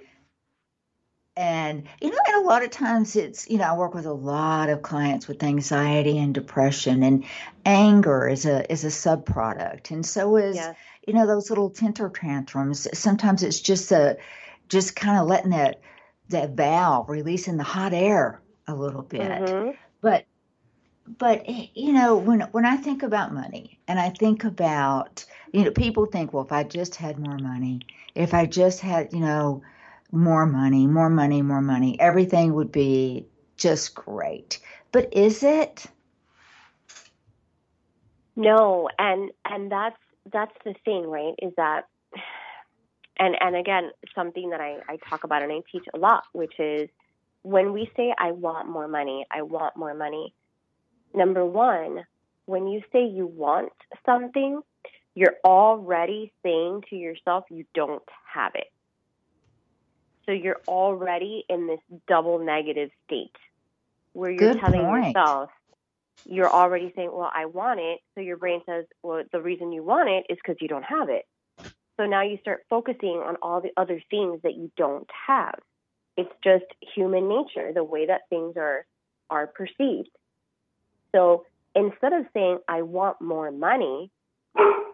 [1.35, 4.13] And, you know, and a lot of times it's, you know, I work with a
[4.13, 7.25] lot of clients with anxiety and depression and
[7.65, 9.91] anger is a, is a subproduct.
[9.91, 10.77] And so is, yes.
[11.07, 12.87] You know, those little temper tantrums.
[12.97, 14.17] Sometimes it's just a,
[14.69, 15.81] just kind of letting that,
[16.29, 19.31] that valve releasing the hot air a little bit.
[19.31, 19.71] Mm-hmm.
[20.01, 20.25] But,
[21.19, 25.71] but, you know, when, when I think about money and I think about, you know,
[25.71, 27.81] people think, well, if I just had more money,
[28.15, 29.63] if I just had, you know,
[30.13, 33.27] more money, more money, more money, everything would be
[33.57, 34.61] just great.
[34.93, 35.87] But is it?
[38.37, 39.97] No, and and that's
[40.31, 41.35] that's the thing, right?
[41.41, 41.85] Is that
[43.19, 46.55] and and again, something that I, I talk about and I teach a lot, which
[46.59, 46.89] is
[47.43, 50.35] when we say I want more money, I want more money.
[51.15, 52.05] Number one,
[52.47, 53.73] when you say you want
[54.07, 54.61] something,
[55.15, 58.03] you're already saying to yourself you don't
[58.33, 58.69] have it.
[60.27, 63.37] So you're already in this double negative state
[64.13, 65.17] where you're Good telling point.
[65.17, 65.51] yourself
[66.25, 69.83] you're already saying, "Well, I want it." So your brain says, "Well, the reason you
[69.83, 71.27] want it is because you don't have it."
[71.97, 75.59] So now you start focusing on all the other things that you don't have.
[76.17, 78.87] It's just human nature, the way that things are
[79.31, 80.11] are perceived.
[81.13, 84.11] So instead of saying, "I want more money,"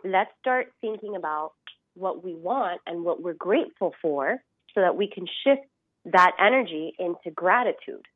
[0.04, 1.52] let's start thinking about
[1.94, 4.42] what we want and what we're grateful for
[4.74, 5.66] so that we can shift
[6.04, 8.06] that energy into gratitude.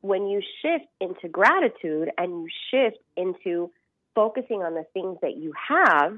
[0.00, 3.70] When you shift into gratitude and you shift into
[4.14, 6.16] focusing on the things that you have,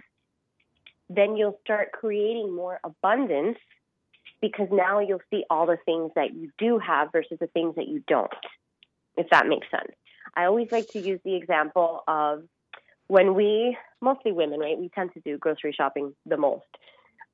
[1.08, 3.58] then you'll start creating more abundance
[4.40, 7.88] because now you'll see all the things that you do have versus the things that
[7.88, 8.32] you don't.
[9.16, 9.92] if that makes sense.
[10.34, 12.44] I always like to use the example of
[13.08, 16.64] when we, mostly women, right, we tend to do grocery shopping the most.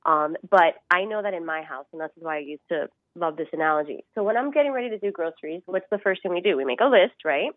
[0.05, 2.87] Um, but I know that in my house, and that's why I used to
[3.17, 4.05] love this analogy.
[4.15, 6.55] So when I'm getting ready to do groceries, what's the first thing we do?
[6.55, 7.51] We make a list, right?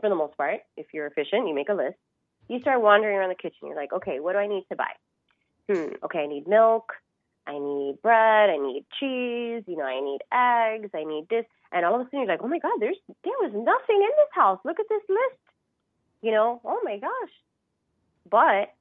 [0.00, 1.96] For the most part, if you're efficient, you make a list.
[2.48, 3.68] You start wandering around the kitchen.
[3.68, 4.92] You're like, okay, what do I need to buy?
[5.68, 6.92] Hmm, okay, I need milk.
[7.46, 8.50] I need bread.
[8.50, 9.64] I need cheese.
[9.66, 10.90] You know, I need eggs.
[10.94, 11.44] I need this.
[11.72, 14.10] And all of a sudden you're like, oh my God, there's, there was nothing in
[14.10, 14.60] this house.
[14.64, 15.40] Look at this list.
[16.22, 17.32] You know, oh my gosh.
[18.30, 18.74] But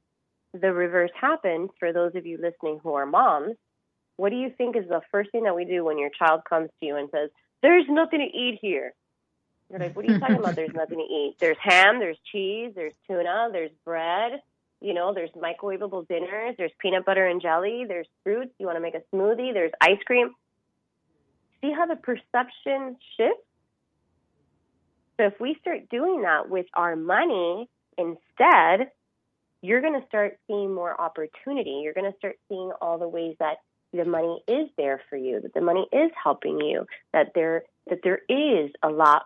[0.60, 3.56] the reverse happens for those of you listening who are moms.
[4.18, 6.70] What do you think is the first thing that we do when your child comes
[6.80, 7.30] to you and says,
[7.61, 8.93] there's nothing to eat here?
[9.70, 10.55] You're like, what are you talking about?
[10.55, 11.36] There's nothing to eat.
[11.39, 14.41] There's ham, there's cheese, there's tuna, there's bread,
[14.80, 18.53] you know, there's microwavable dinners, there's peanut butter and jelly, there's fruits.
[18.59, 20.30] You want to make a smoothie, there's ice cream.
[21.61, 23.41] See how the perception shifts?
[25.18, 28.91] So if we start doing that with our money instead,
[29.61, 31.82] you're going to start seeing more opportunity.
[31.84, 33.57] You're going to start seeing all the ways that
[33.96, 38.00] the money is there for you, that the money is helping you, that there that
[38.04, 39.24] there is a lot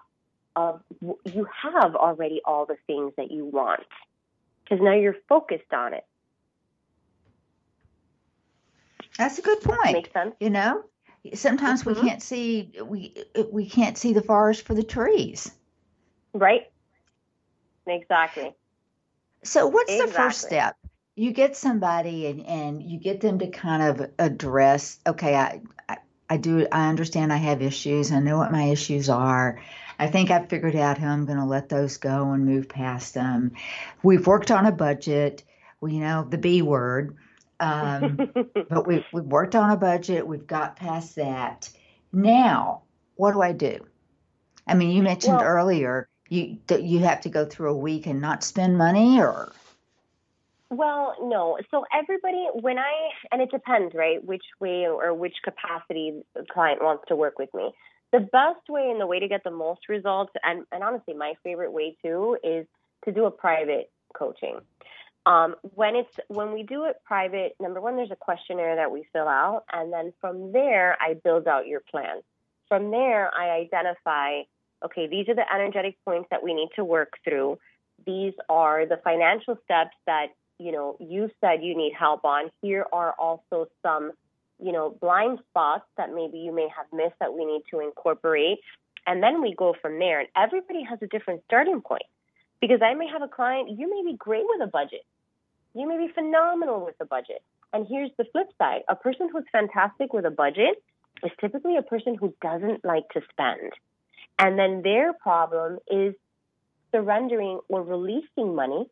[0.55, 0.81] of
[1.25, 3.85] you have already all the things that you want
[4.63, 6.05] because now you're focused on it.
[9.17, 9.93] That's a good point.
[9.93, 10.35] Makes sense.
[10.39, 10.83] You know,
[11.33, 12.01] sometimes mm-hmm.
[12.01, 15.51] we can't see we we can't see the forest for the trees.
[16.33, 16.69] Right.
[17.87, 18.53] Exactly.
[19.43, 20.11] So what's exactly.
[20.11, 20.75] the first step?
[21.19, 25.97] You get somebody and, and you get them to kind of address, okay, I, I,
[26.29, 28.13] I do, I understand I have issues.
[28.13, 29.59] I know what my issues are.
[29.99, 33.15] I think I've figured out how I'm going to let those go and move past
[33.15, 33.51] them.
[34.01, 35.43] We've worked on a budget.
[35.81, 37.17] We you know the B word,
[37.59, 38.15] um,
[38.69, 40.25] but we we've worked on a budget.
[40.25, 41.69] We've got past that.
[42.13, 42.83] Now,
[43.15, 43.85] what do I do?
[44.65, 48.21] I mean, you mentioned well, earlier you you have to go through a week and
[48.21, 49.51] not spend money, or
[50.69, 51.57] well, no.
[51.71, 52.91] So everybody, when I,
[53.31, 57.53] and it depends, right, which way or which capacity the client wants to work with
[57.53, 57.71] me.
[58.11, 61.33] The best way and the way to get the most results, and, and honestly, my
[61.43, 62.65] favorite way too, is
[63.05, 64.59] to do a private coaching.
[65.25, 69.05] Um, when it's when we do it private, number one, there's a questionnaire that we
[69.13, 72.21] fill out, and then from there, I build out your plan.
[72.67, 74.41] From there, I identify,
[74.83, 77.59] okay, these are the energetic points that we need to work through.
[78.05, 80.27] These are the financial steps that
[80.59, 82.51] you know you said you need help on.
[82.61, 84.11] Here are also some
[84.59, 88.59] you know, blind spots that maybe you may have missed that we need to incorporate.
[89.07, 90.19] And then we go from there.
[90.19, 92.03] And everybody has a different starting point
[92.59, 95.05] because I may have a client, you may be great with a budget.
[95.73, 97.41] You may be phenomenal with a budget.
[97.71, 100.83] And here's the flip side a person who's fantastic with a budget
[101.23, 103.71] is typically a person who doesn't like to spend.
[104.37, 106.15] And then their problem is
[106.91, 108.87] surrendering or releasing money,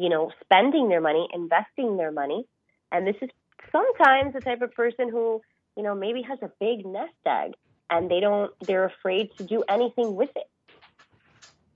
[0.00, 2.46] you know, spending their money, investing their money.
[2.90, 3.28] And this is
[3.70, 5.42] sometimes the type of person who,
[5.76, 7.52] you know, maybe has a big nest egg
[7.90, 10.48] and they don't, they're afraid to do anything with it.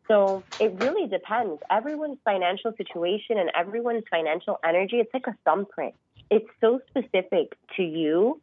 [0.08, 1.60] So it really depends.
[1.70, 5.94] Everyone's financial situation and everyone's financial energy, it's like a thumbprint.
[6.30, 8.40] It's so specific to you.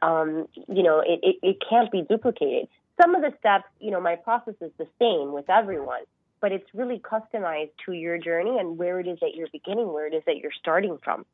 [0.00, 2.68] Um, you know, it, it, it can't be duplicated.
[3.00, 6.02] Some of the steps, you know, my process is the same with everyone,
[6.42, 10.08] but it's really customized to your journey and where it is that you're beginning, where
[10.08, 11.24] it is that you're starting from.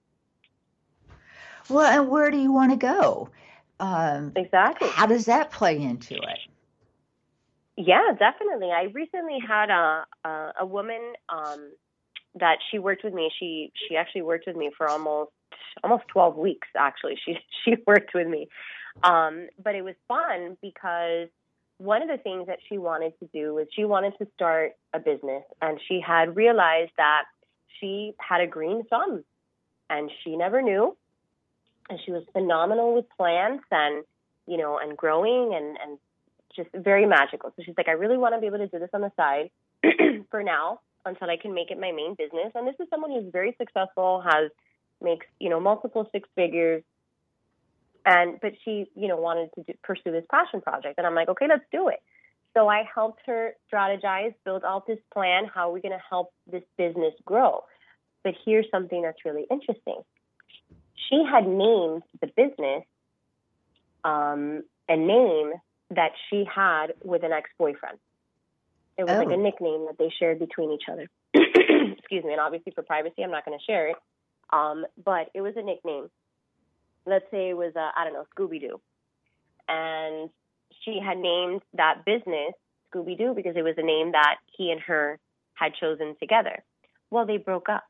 [1.69, 3.31] Well, and where do you want to go?
[3.81, 4.89] Um, exactly.
[4.89, 6.39] How does that play into it?
[7.77, 8.71] Yeah, definitely.
[8.71, 11.73] I recently had a a, a woman um,
[12.35, 13.31] that she worked with me.
[13.39, 15.31] She she actually worked with me for almost
[15.83, 17.19] almost 12 weeks actually.
[17.25, 18.49] She she worked with me.
[19.03, 21.29] Um, but it was fun because
[21.79, 24.99] one of the things that she wanted to do was she wanted to start a
[24.99, 27.25] business and she had realized that
[27.81, 29.25] she had a green thumb
[29.89, 30.97] and she never knew
[31.89, 34.05] and she was phenomenal with plants and
[34.47, 35.99] you know and growing and and
[36.59, 37.53] just very magical.
[37.57, 39.51] So she's like, I really want to be able to do this on the side
[40.31, 42.53] for now until I can make it my main business.
[42.55, 44.51] And this is someone who's very successful, has
[45.01, 46.83] makes you know multiple six figures,
[48.09, 50.95] and but she you know wanted to do, pursue this passion project.
[50.99, 52.01] And I'm like, okay, let's do it.
[52.57, 55.45] So I helped her strategize, build out this plan.
[55.53, 57.65] How are we going to help this business grow?
[58.25, 60.03] But here's something that's really interesting
[61.09, 62.85] she had named the business
[64.05, 65.53] um, a name
[65.91, 67.99] that she had with an ex boyfriend.
[68.97, 69.19] It was oh.
[69.19, 69.43] like a oh.
[69.43, 71.09] nickname that they shared between each other.
[71.35, 72.33] Excuse me.
[72.33, 73.97] And obviously, for privacy, I'm not going to share it.
[74.51, 76.09] Um, but it was a nickname.
[77.09, 78.81] Let's say it was, uh, I don't know, Scooby Doo.
[79.69, 80.31] And
[80.85, 82.55] she had named that business
[82.93, 85.19] Scooby Doo because it was a name that he and her
[85.55, 86.63] had chosen together.
[87.11, 87.85] Well, they broke up.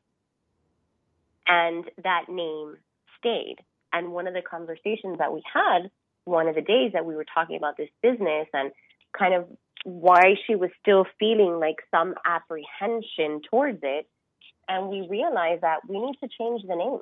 [1.47, 2.77] And that name
[3.17, 3.57] stayed.
[3.91, 5.89] And one of the conversations that we had,
[6.25, 8.71] one of the days that we were talking about this business and
[9.17, 9.45] kind of
[9.83, 14.07] why she was still feeling like some apprehension towards it.
[14.67, 16.99] And we realized that we need to change the name.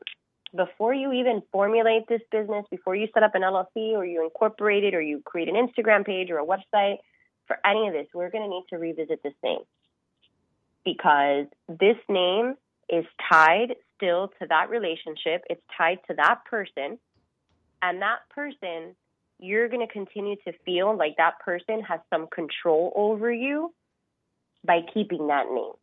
[0.56, 4.84] Before you even formulate this business, before you set up an LLC or you incorporate
[4.84, 6.98] it or you create an Instagram page or a website,
[7.48, 9.60] for any of this, we're going to need to revisit this name
[10.84, 12.56] because this name
[12.90, 15.44] is tied still to that relationship.
[15.50, 16.98] It's tied to that person.
[17.82, 18.96] And that person,
[19.40, 23.74] you're going to continue to feel like that person has some control over you
[24.66, 25.74] by keeping that name.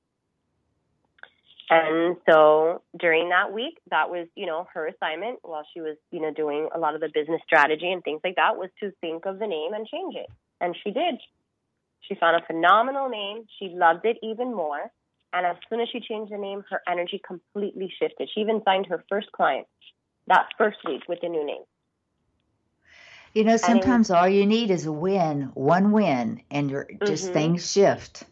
[1.70, 6.20] And so during that week, that was, you know, her assignment while she was, you
[6.20, 9.24] know, doing a lot of the business strategy and things like that was to think
[9.24, 10.26] of the name and change it.
[10.60, 11.16] And she did.
[12.02, 13.46] She found a phenomenal name.
[13.58, 14.90] She loved it even more.
[15.32, 18.28] And as soon as she changed the name, her energy completely shifted.
[18.32, 19.66] She even signed her first client
[20.26, 21.62] that first week with the new name.
[23.34, 27.32] You know, sometimes all you need is a win, one win, and you're just mm-hmm.
[27.32, 28.22] things shift.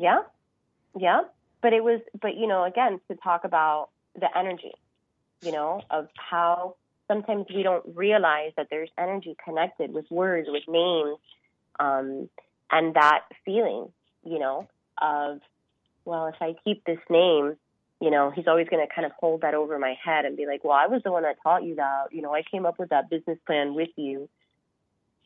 [0.00, 0.22] Yeah.
[0.98, 1.22] Yeah.
[1.62, 4.72] But it was, but you know, again, to talk about the energy,
[5.42, 6.76] you know, of how
[7.08, 11.18] sometimes we don't realize that there's energy connected with words, with names,
[11.78, 12.28] um,
[12.70, 13.88] and that feeling,
[14.24, 14.68] you know,
[15.00, 15.40] of,
[16.04, 17.56] well, if I keep this name,
[18.00, 20.46] you know, he's always going to kind of hold that over my head and be
[20.46, 22.12] like, well, I was the one that taught you that.
[22.12, 24.28] You know, I came up with that business plan with you.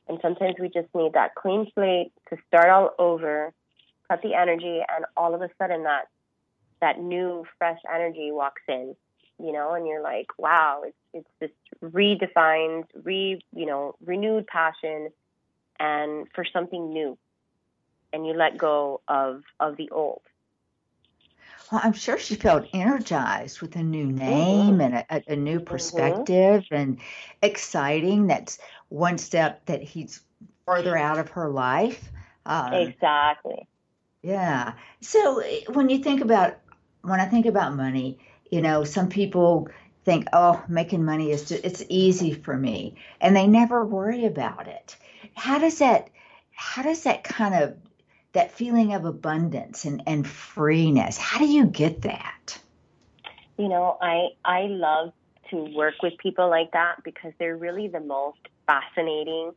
[0.09, 3.53] And sometimes we just need that clean slate to start all over,
[4.09, 6.09] cut the energy, and all of a sudden that
[6.81, 8.95] that new fresh energy walks in,
[9.39, 11.51] you know, and you're like, wow, it's it's this
[11.83, 15.11] redefined, re you know, renewed passion
[15.79, 17.19] and for something new
[18.15, 20.23] and you let go of of the old.
[21.71, 24.81] Well, I'm sure she felt energized with a new name mm-hmm.
[24.81, 25.65] and a, a, new mm-hmm.
[25.65, 26.75] perspective mm-hmm.
[26.75, 27.01] and
[27.43, 28.27] exciting.
[28.27, 28.59] That's
[28.91, 30.21] one step that he's
[30.67, 32.13] further out of her life.
[32.47, 33.67] Um, exactly.
[34.23, 34.75] Yeah.
[35.01, 36.59] So when you think about
[37.05, 38.19] when I think about money,
[38.51, 39.69] you know, some people
[40.05, 44.69] think, "Oh, making money is just, it's easy for me," and they never worry about
[44.69, 44.97] it.
[45.35, 46.11] How does that
[46.57, 47.77] how does that kind of
[48.35, 51.17] that feeling of abundance and, and freeness.
[51.17, 52.59] How do you get that?
[53.57, 55.13] You know, I I love
[55.51, 59.53] to work with people like that because they're really the most fascinating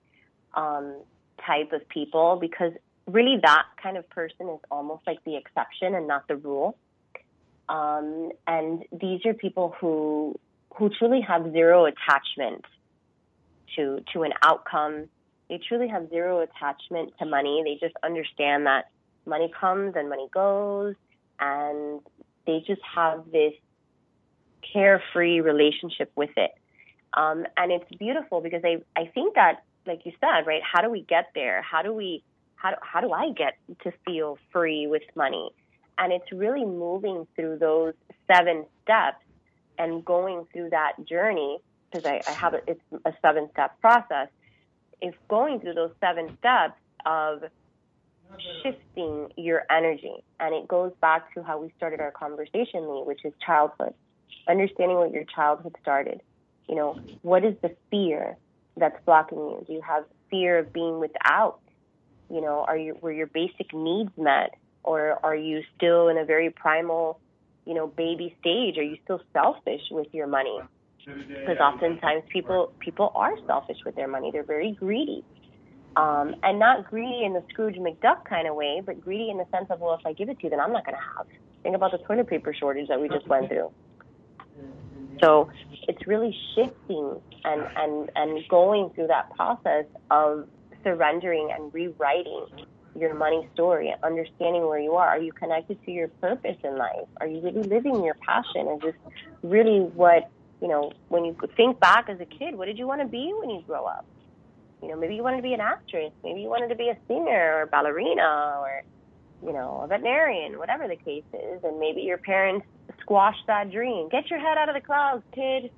[0.54, 1.02] um,
[1.46, 2.72] type of people because
[3.08, 6.78] really that kind of person is almost like the exception and not the rule.
[7.70, 10.40] Um, and these are people who
[10.76, 12.64] who truly have zero attachment
[13.76, 15.10] to to an outcome
[15.50, 17.62] they truly have zero attachment to money.
[17.64, 18.90] They just understand that
[19.26, 20.96] money comes and money goes,
[21.40, 22.02] and
[22.46, 23.54] they just have this
[24.74, 26.52] carefree relationship with it.
[27.14, 30.90] Um, and it's beautiful because I, I think that, like you said, right, how do
[30.90, 31.62] we get there?
[31.62, 32.24] How do we,
[32.56, 35.50] how do, how do I get to feel free with money?
[35.98, 37.94] And it's really moving through those
[38.32, 39.24] seven steps
[39.78, 44.28] and going through that journey because I, I have a, it's a seven step process
[45.02, 47.44] is going through those seven steps of
[48.64, 50.24] shifting your energy.
[50.40, 53.94] And it goes back to how we started our conversation, Lee, which is childhood.
[54.48, 56.22] Understanding what your childhood started.
[56.68, 58.38] You know, what is the fear
[58.76, 59.64] that's blocking you?
[59.66, 61.60] Do you have fear of being without?
[62.30, 64.56] You know, are you were your basic needs met?
[64.84, 67.20] Or are you still in a very primal,
[67.66, 68.78] you know, baby stage?
[68.78, 70.60] Are you still selfish with your money?
[71.06, 74.30] because oftentimes people people are selfish with their money.
[74.32, 75.24] They're very greedy,
[75.96, 79.46] um, and not greedy in the Scrooge McDuck kind of way, but greedy in the
[79.52, 81.28] sense of well, if I give it to you, then I'm not going to have.
[81.64, 83.72] Think about the toilet paper shortage that we just went through.
[85.22, 85.50] So
[85.88, 90.48] it's really shifting and and and going through that process of
[90.84, 92.46] surrendering and rewriting
[92.98, 95.08] your money story, understanding where you are.
[95.08, 97.08] Are you connected to your purpose in life?
[97.22, 98.68] Are you really living your passion?
[98.68, 98.96] Is this
[99.44, 100.30] really what
[100.62, 103.34] you know, when you think back as a kid, what did you want to be
[103.40, 104.06] when you grow up?
[104.82, 106.98] You know, maybe you wanted to be an actress, maybe you wanted to be a
[107.08, 108.84] singer or a ballerina or,
[109.44, 111.64] you know, a veterinarian, whatever the case is.
[111.64, 112.66] And maybe your parents
[113.02, 114.10] squashed that dream.
[114.10, 115.72] Get your head out of the clouds, kid.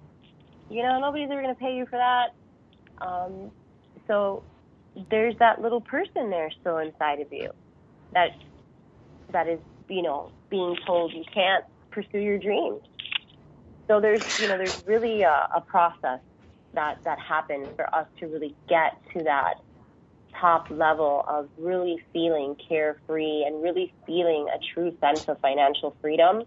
[0.70, 2.34] You know, nobody's ever going to pay you for that.
[3.06, 3.52] Um,
[4.08, 4.44] so
[5.12, 7.52] there's that little person there still inside of you
[8.14, 8.32] that
[9.34, 12.82] that is, you know, being told you can't pursue your dreams
[13.90, 16.20] so there's, you know, there's really a, a process
[16.74, 19.56] that that happens for us to really get to that
[20.40, 26.44] top level of really feeling carefree and really feeling a true sense of financial freedom.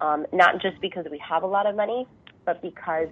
[0.00, 2.06] Um, not just because we have a lot of money,
[2.44, 3.08] but because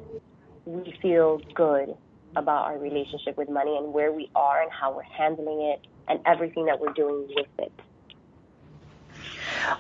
[0.67, 1.95] we feel good
[2.37, 6.21] about our relationship with money and where we are and how we're handling it and
[6.27, 7.73] everything that we're doing with it.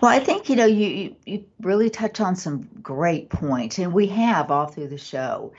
[0.00, 4.06] Well, I think you know you, you, really touch on some great points, and we
[4.08, 5.52] have all through the show.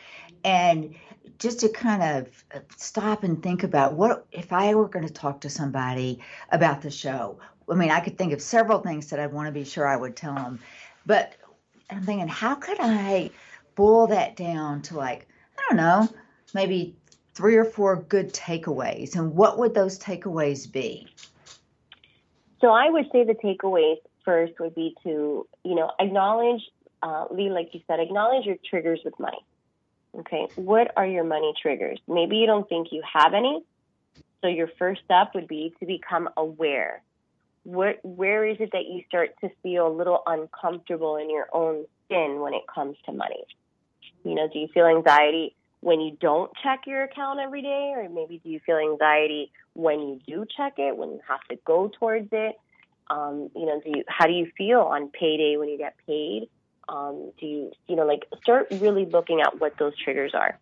[0.43, 0.95] And
[1.37, 2.27] just to kind of
[2.77, 6.19] stop and think about what if I were going to talk to somebody
[6.51, 7.39] about the show.
[7.69, 9.97] I mean, I could think of several things that I'd want to be sure I
[9.97, 10.59] would tell them,
[11.05, 11.33] but
[11.89, 13.31] I'm thinking, how could I
[13.75, 15.27] boil that down to like
[15.57, 16.09] I don't know,
[16.55, 16.95] maybe
[17.35, 21.05] three or four good takeaways, and what would those takeaways be?
[22.61, 26.61] So I would say the takeaways first would be to, you know, acknowledge,
[27.03, 29.37] uh, Lee, like you said, acknowledge your triggers with money.
[30.17, 31.99] Okay, what are your money triggers?
[32.07, 33.61] Maybe you don't think you have any.
[34.41, 37.03] So your first step would be to become aware.
[37.63, 41.85] What, where is it that you start to feel a little uncomfortable in your own
[42.05, 43.43] skin when it comes to money?
[44.23, 47.93] You know, do you feel anxiety when you don't check your account every day?
[47.95, 51.57] Or maybe do you feel anxiety when you do check it, when you have to
[51.65, 52.55] go towards it?
[53.09, 56.49] Um, you know, do you, how do you feel on payday when you get paid?
[56.89, 60.59] Um, do you, you know, like start really looking at what those triggers are.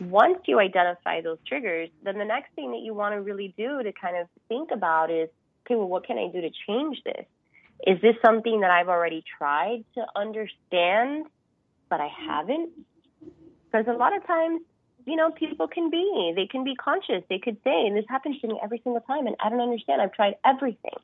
[0.00, 3.82] Once you identify those triggers, then the next thing that you want to really do
[3.82, 5.28] to kind of think about is,
[5.64, 7.24] okay, well, what can I do to change this?
[7.86, 11.26] Is this something that I've already tried to understand,
[11.88, 12.70] but I haven't?
[13.72, 14.60] Because a lot of times,
[15.06, 17.24] you know, people can be, they can be conscious.
[17.30, 20.02] They could say, this happens to me every single time, and I don't understand.
[20.02, 21.00] I've tried everything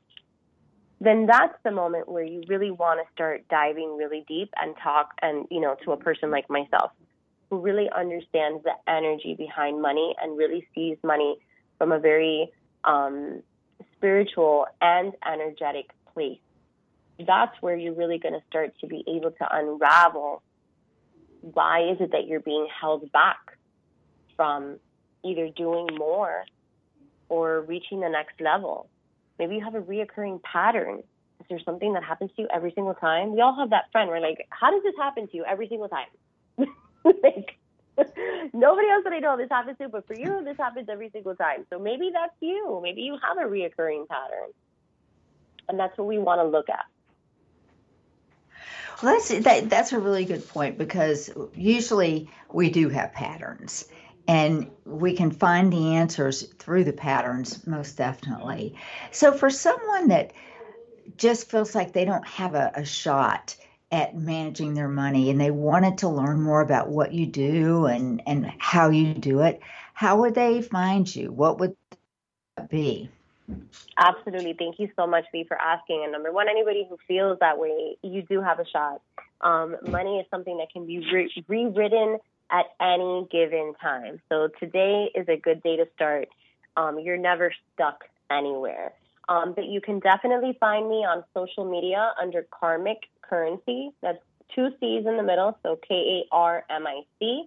[1.01, 5.11] then that's the moment where you really want to start diving really deep and talk
[5.21, 6.91] and you know to a person like myself
[7.49, 11.37] who really understands the energy behind money and really sees money
[11.77, 12.51] from a very
[12.83, 13.41] um,
[13.95, 16.39] spiritual and energetic place
[17.25, 20.41] that's where you're really going to start to be able to unravel
[21.41, 23.57] why is it that you're being held back
[24.35, 24.79] from
[25.23, 26.45] either doing more
[27.27, 28.89] or reaching the next level
[29.39, 30.99] Maybe you have a reoccurring pattern.
[31.39, 33.31] Is there something that happens to you every single time?
[33.33, 35.87] We all have that friend where like, how does this happen to you every single
[35.87, 36.07] time?
[37.05, 37.57] like
[38.53, 41.35] nobody else that I know this happens to, but for you this happens every single
[41.35, 41.65] time.
[41.69, 42.81] So maybe that's you.
[42.83, 44.49] Maybe you have a reoccurring pattern.
[45.69, 46.85] And that's what we want to look at.
[49.01, 53.85] Well, that's that, that's a really good point because usually we do have patterns,
[54.27, 58.75] and we can find the answers through the patterns most definitely.
[59.11, 60.33] So for someone that
[61.17, 63.55] just feels like they don't have a, a, shot
[63.91, 68.21] at managing their money and they wanted to learn more about what you do and
[68.27, 69.59] and how you do it
[69.99, 71.29] how would they find you?
[71.29, 71.75] What would
[72.55, 73.09] that be
[73.97, 77.57] absolutely thank you so much lee for asking and number one anybody who feels that
[77.57, 79.01] way you do have a shot
[79.41, 82.17] um, money is something that can be re- rewritten
[82.51, 84.19] at any given time.
[84.29, 86.29] So today is a good day to start.
[86.75, 88.93] Um, you're never stuck anywhere.
[89.27, 93.91] Um, but you can definitely find me on social media under Karmic Currency.
[94.01, 94.17] That's
[94.55, 97.43] two C's in the middle, so K A R M I C,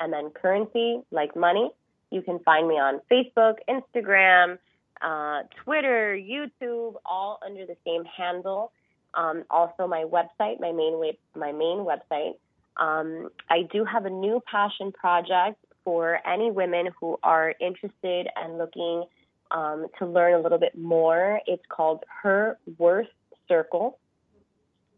[0.00, 1.70] and then currency, like money.
[2.10, 4.58] You can find me on Facebook, Instagram,
[5.02, 8.72] uh, Twitter, YouTube, all under the same handle.
[9.14, 12.34] Um, also, my website, my main web, my main website,
[12.76, 18.58] um, I do have a new passion project for any women who are interested and
[18.58, 19.04] looking
[19.50, 21.40] um, to learn a little bit more.
[21.46, 23.08] It's called Her Worth
[23.48, 23.98] Circle,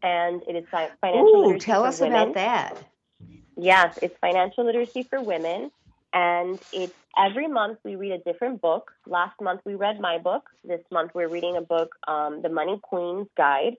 [0.03, 2.21] and it is financial Ooh, literacy tell us women.
[2.21, 2.77] about that.
[3.55, 5.71] Yes, it's financial literacy for women,
[6.13, 8.91] and it's every month we read a different book.
[9.07, 10.49] Last month we read my book.
[10.63, 13.75] This month we're reading a book, um, The Money Queen's Guide.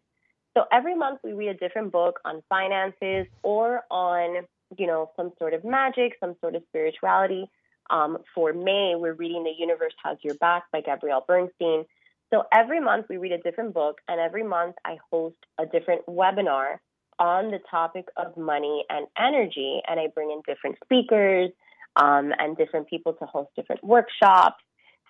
[0.57, 4.45] So every month we read a different book on finances or on,
[4.76, 7.49] you know, some sort of magic, some sort of spirituality.
[7.91, 11.85] Um, for May, we're reading The Universe Has Your Back by Gabrielle Bernstein.
[12.33, 16.07] So every month we read a different book, and every month I host a different
[16.07, 16.76] webinar
[17.18, 19.83] on the topic of money and energy.
[19.87, 21.51] And I bring in different speakers
[21.97, 24.62] um, and different people to host different workshops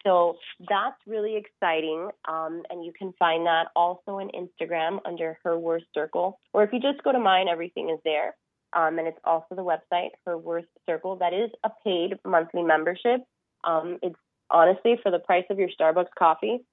[0.04, 0.36] so
[0.68, 2.08] that's really exciting.
[2.28, 6.40] Um, and you can find that also on Instagram under Her Worth Circle.
[6.52, 8.34] Or if you just go to mine, everything is there.
[8.74, 11.16] Um, and it's also the website, Her Worth Circle.
[11.16, 13.20] That is a paid monthly membership.
[13.64, 14.16] Um, it's
[14.50, 16.64] honestly for the price of your Starbucks coffee.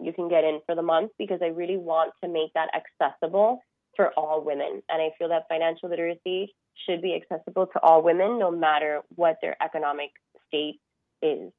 [0.00, 3.60] You can get in for the month because I really want to make that accessible
[3.98, 4.80] for all women.
[4.88, 6.54] And I feel that financial literacy
[6.86, 10.10] should be accessible to all women, no matter what their economic
[10.46, 10.78] state
[11.20, 11.50] is.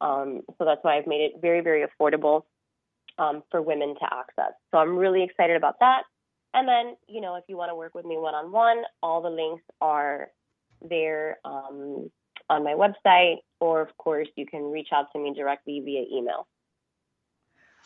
[0.00, 2.42] Um, so that's why I've made it very, very affordable
[3.18, 4.52] um, for women to access.
[4.70, 6.02] So I'm really excited about that.
[6.54, 9.20] And then, you know, if you want to work with me one on one, all
[9.20, 10.28] the links are
[10.88, 12.10] there um,
[12.48, 16.46] on my website, or of course, you can reach out to me directly via email.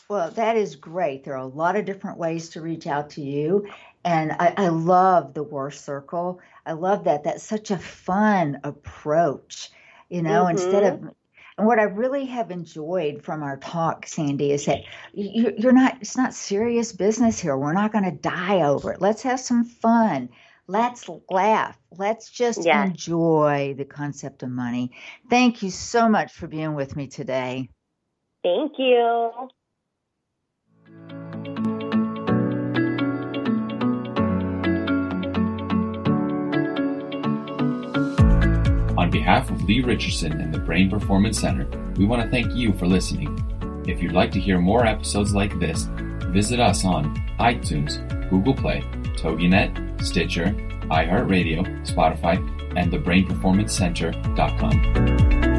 [0.09, 1.25] Well, that is great.
[1.25, 3.67] There are a lot of different ways to reach out to you.
[4.05, 6.41] And I, I love the Worth Circle.
[6.67, 7.25] I love that.
[7.25, 9.71] That's such a fun approach.
[10.09, 10.59] You know, mm-hmm.
[10.59, 11.15] instead of
[11.59, 14.81] and what I really have enjoyed from our talk, Sandy, is that
[15.13, 17.57] you're not, it's not serious business here.
[17.57, 19.01] We're not going to die over it.
[19.01, 20.31] Let's have some fun.
[20.67, 21.79] Let's laugh.
[21.91, 22.89] Let's just yes.
[22.89, 24.93] enjoy the concept of money.
[25.29, 27.69] Thank you so much for being with me today.
[28.43, 29.31] Thank you.
[39.23, 41.65] Behalf of Lee Richardson and the Brain Performance Center,
[41.97, 43.39] we want to thank you for listening.
[43.87, 45.85] If you'd like to hear more episodes like this,
[46.33, 48.01] visit us on iTunes,
[48.31, 48.81] Google Play,
[49.15, 50.47] TogiNet, Stitcher,
[50.91, 52.37] iHeartRadio, Spotify,
[52.77, 55.52] and thebrainperformancecenter.com.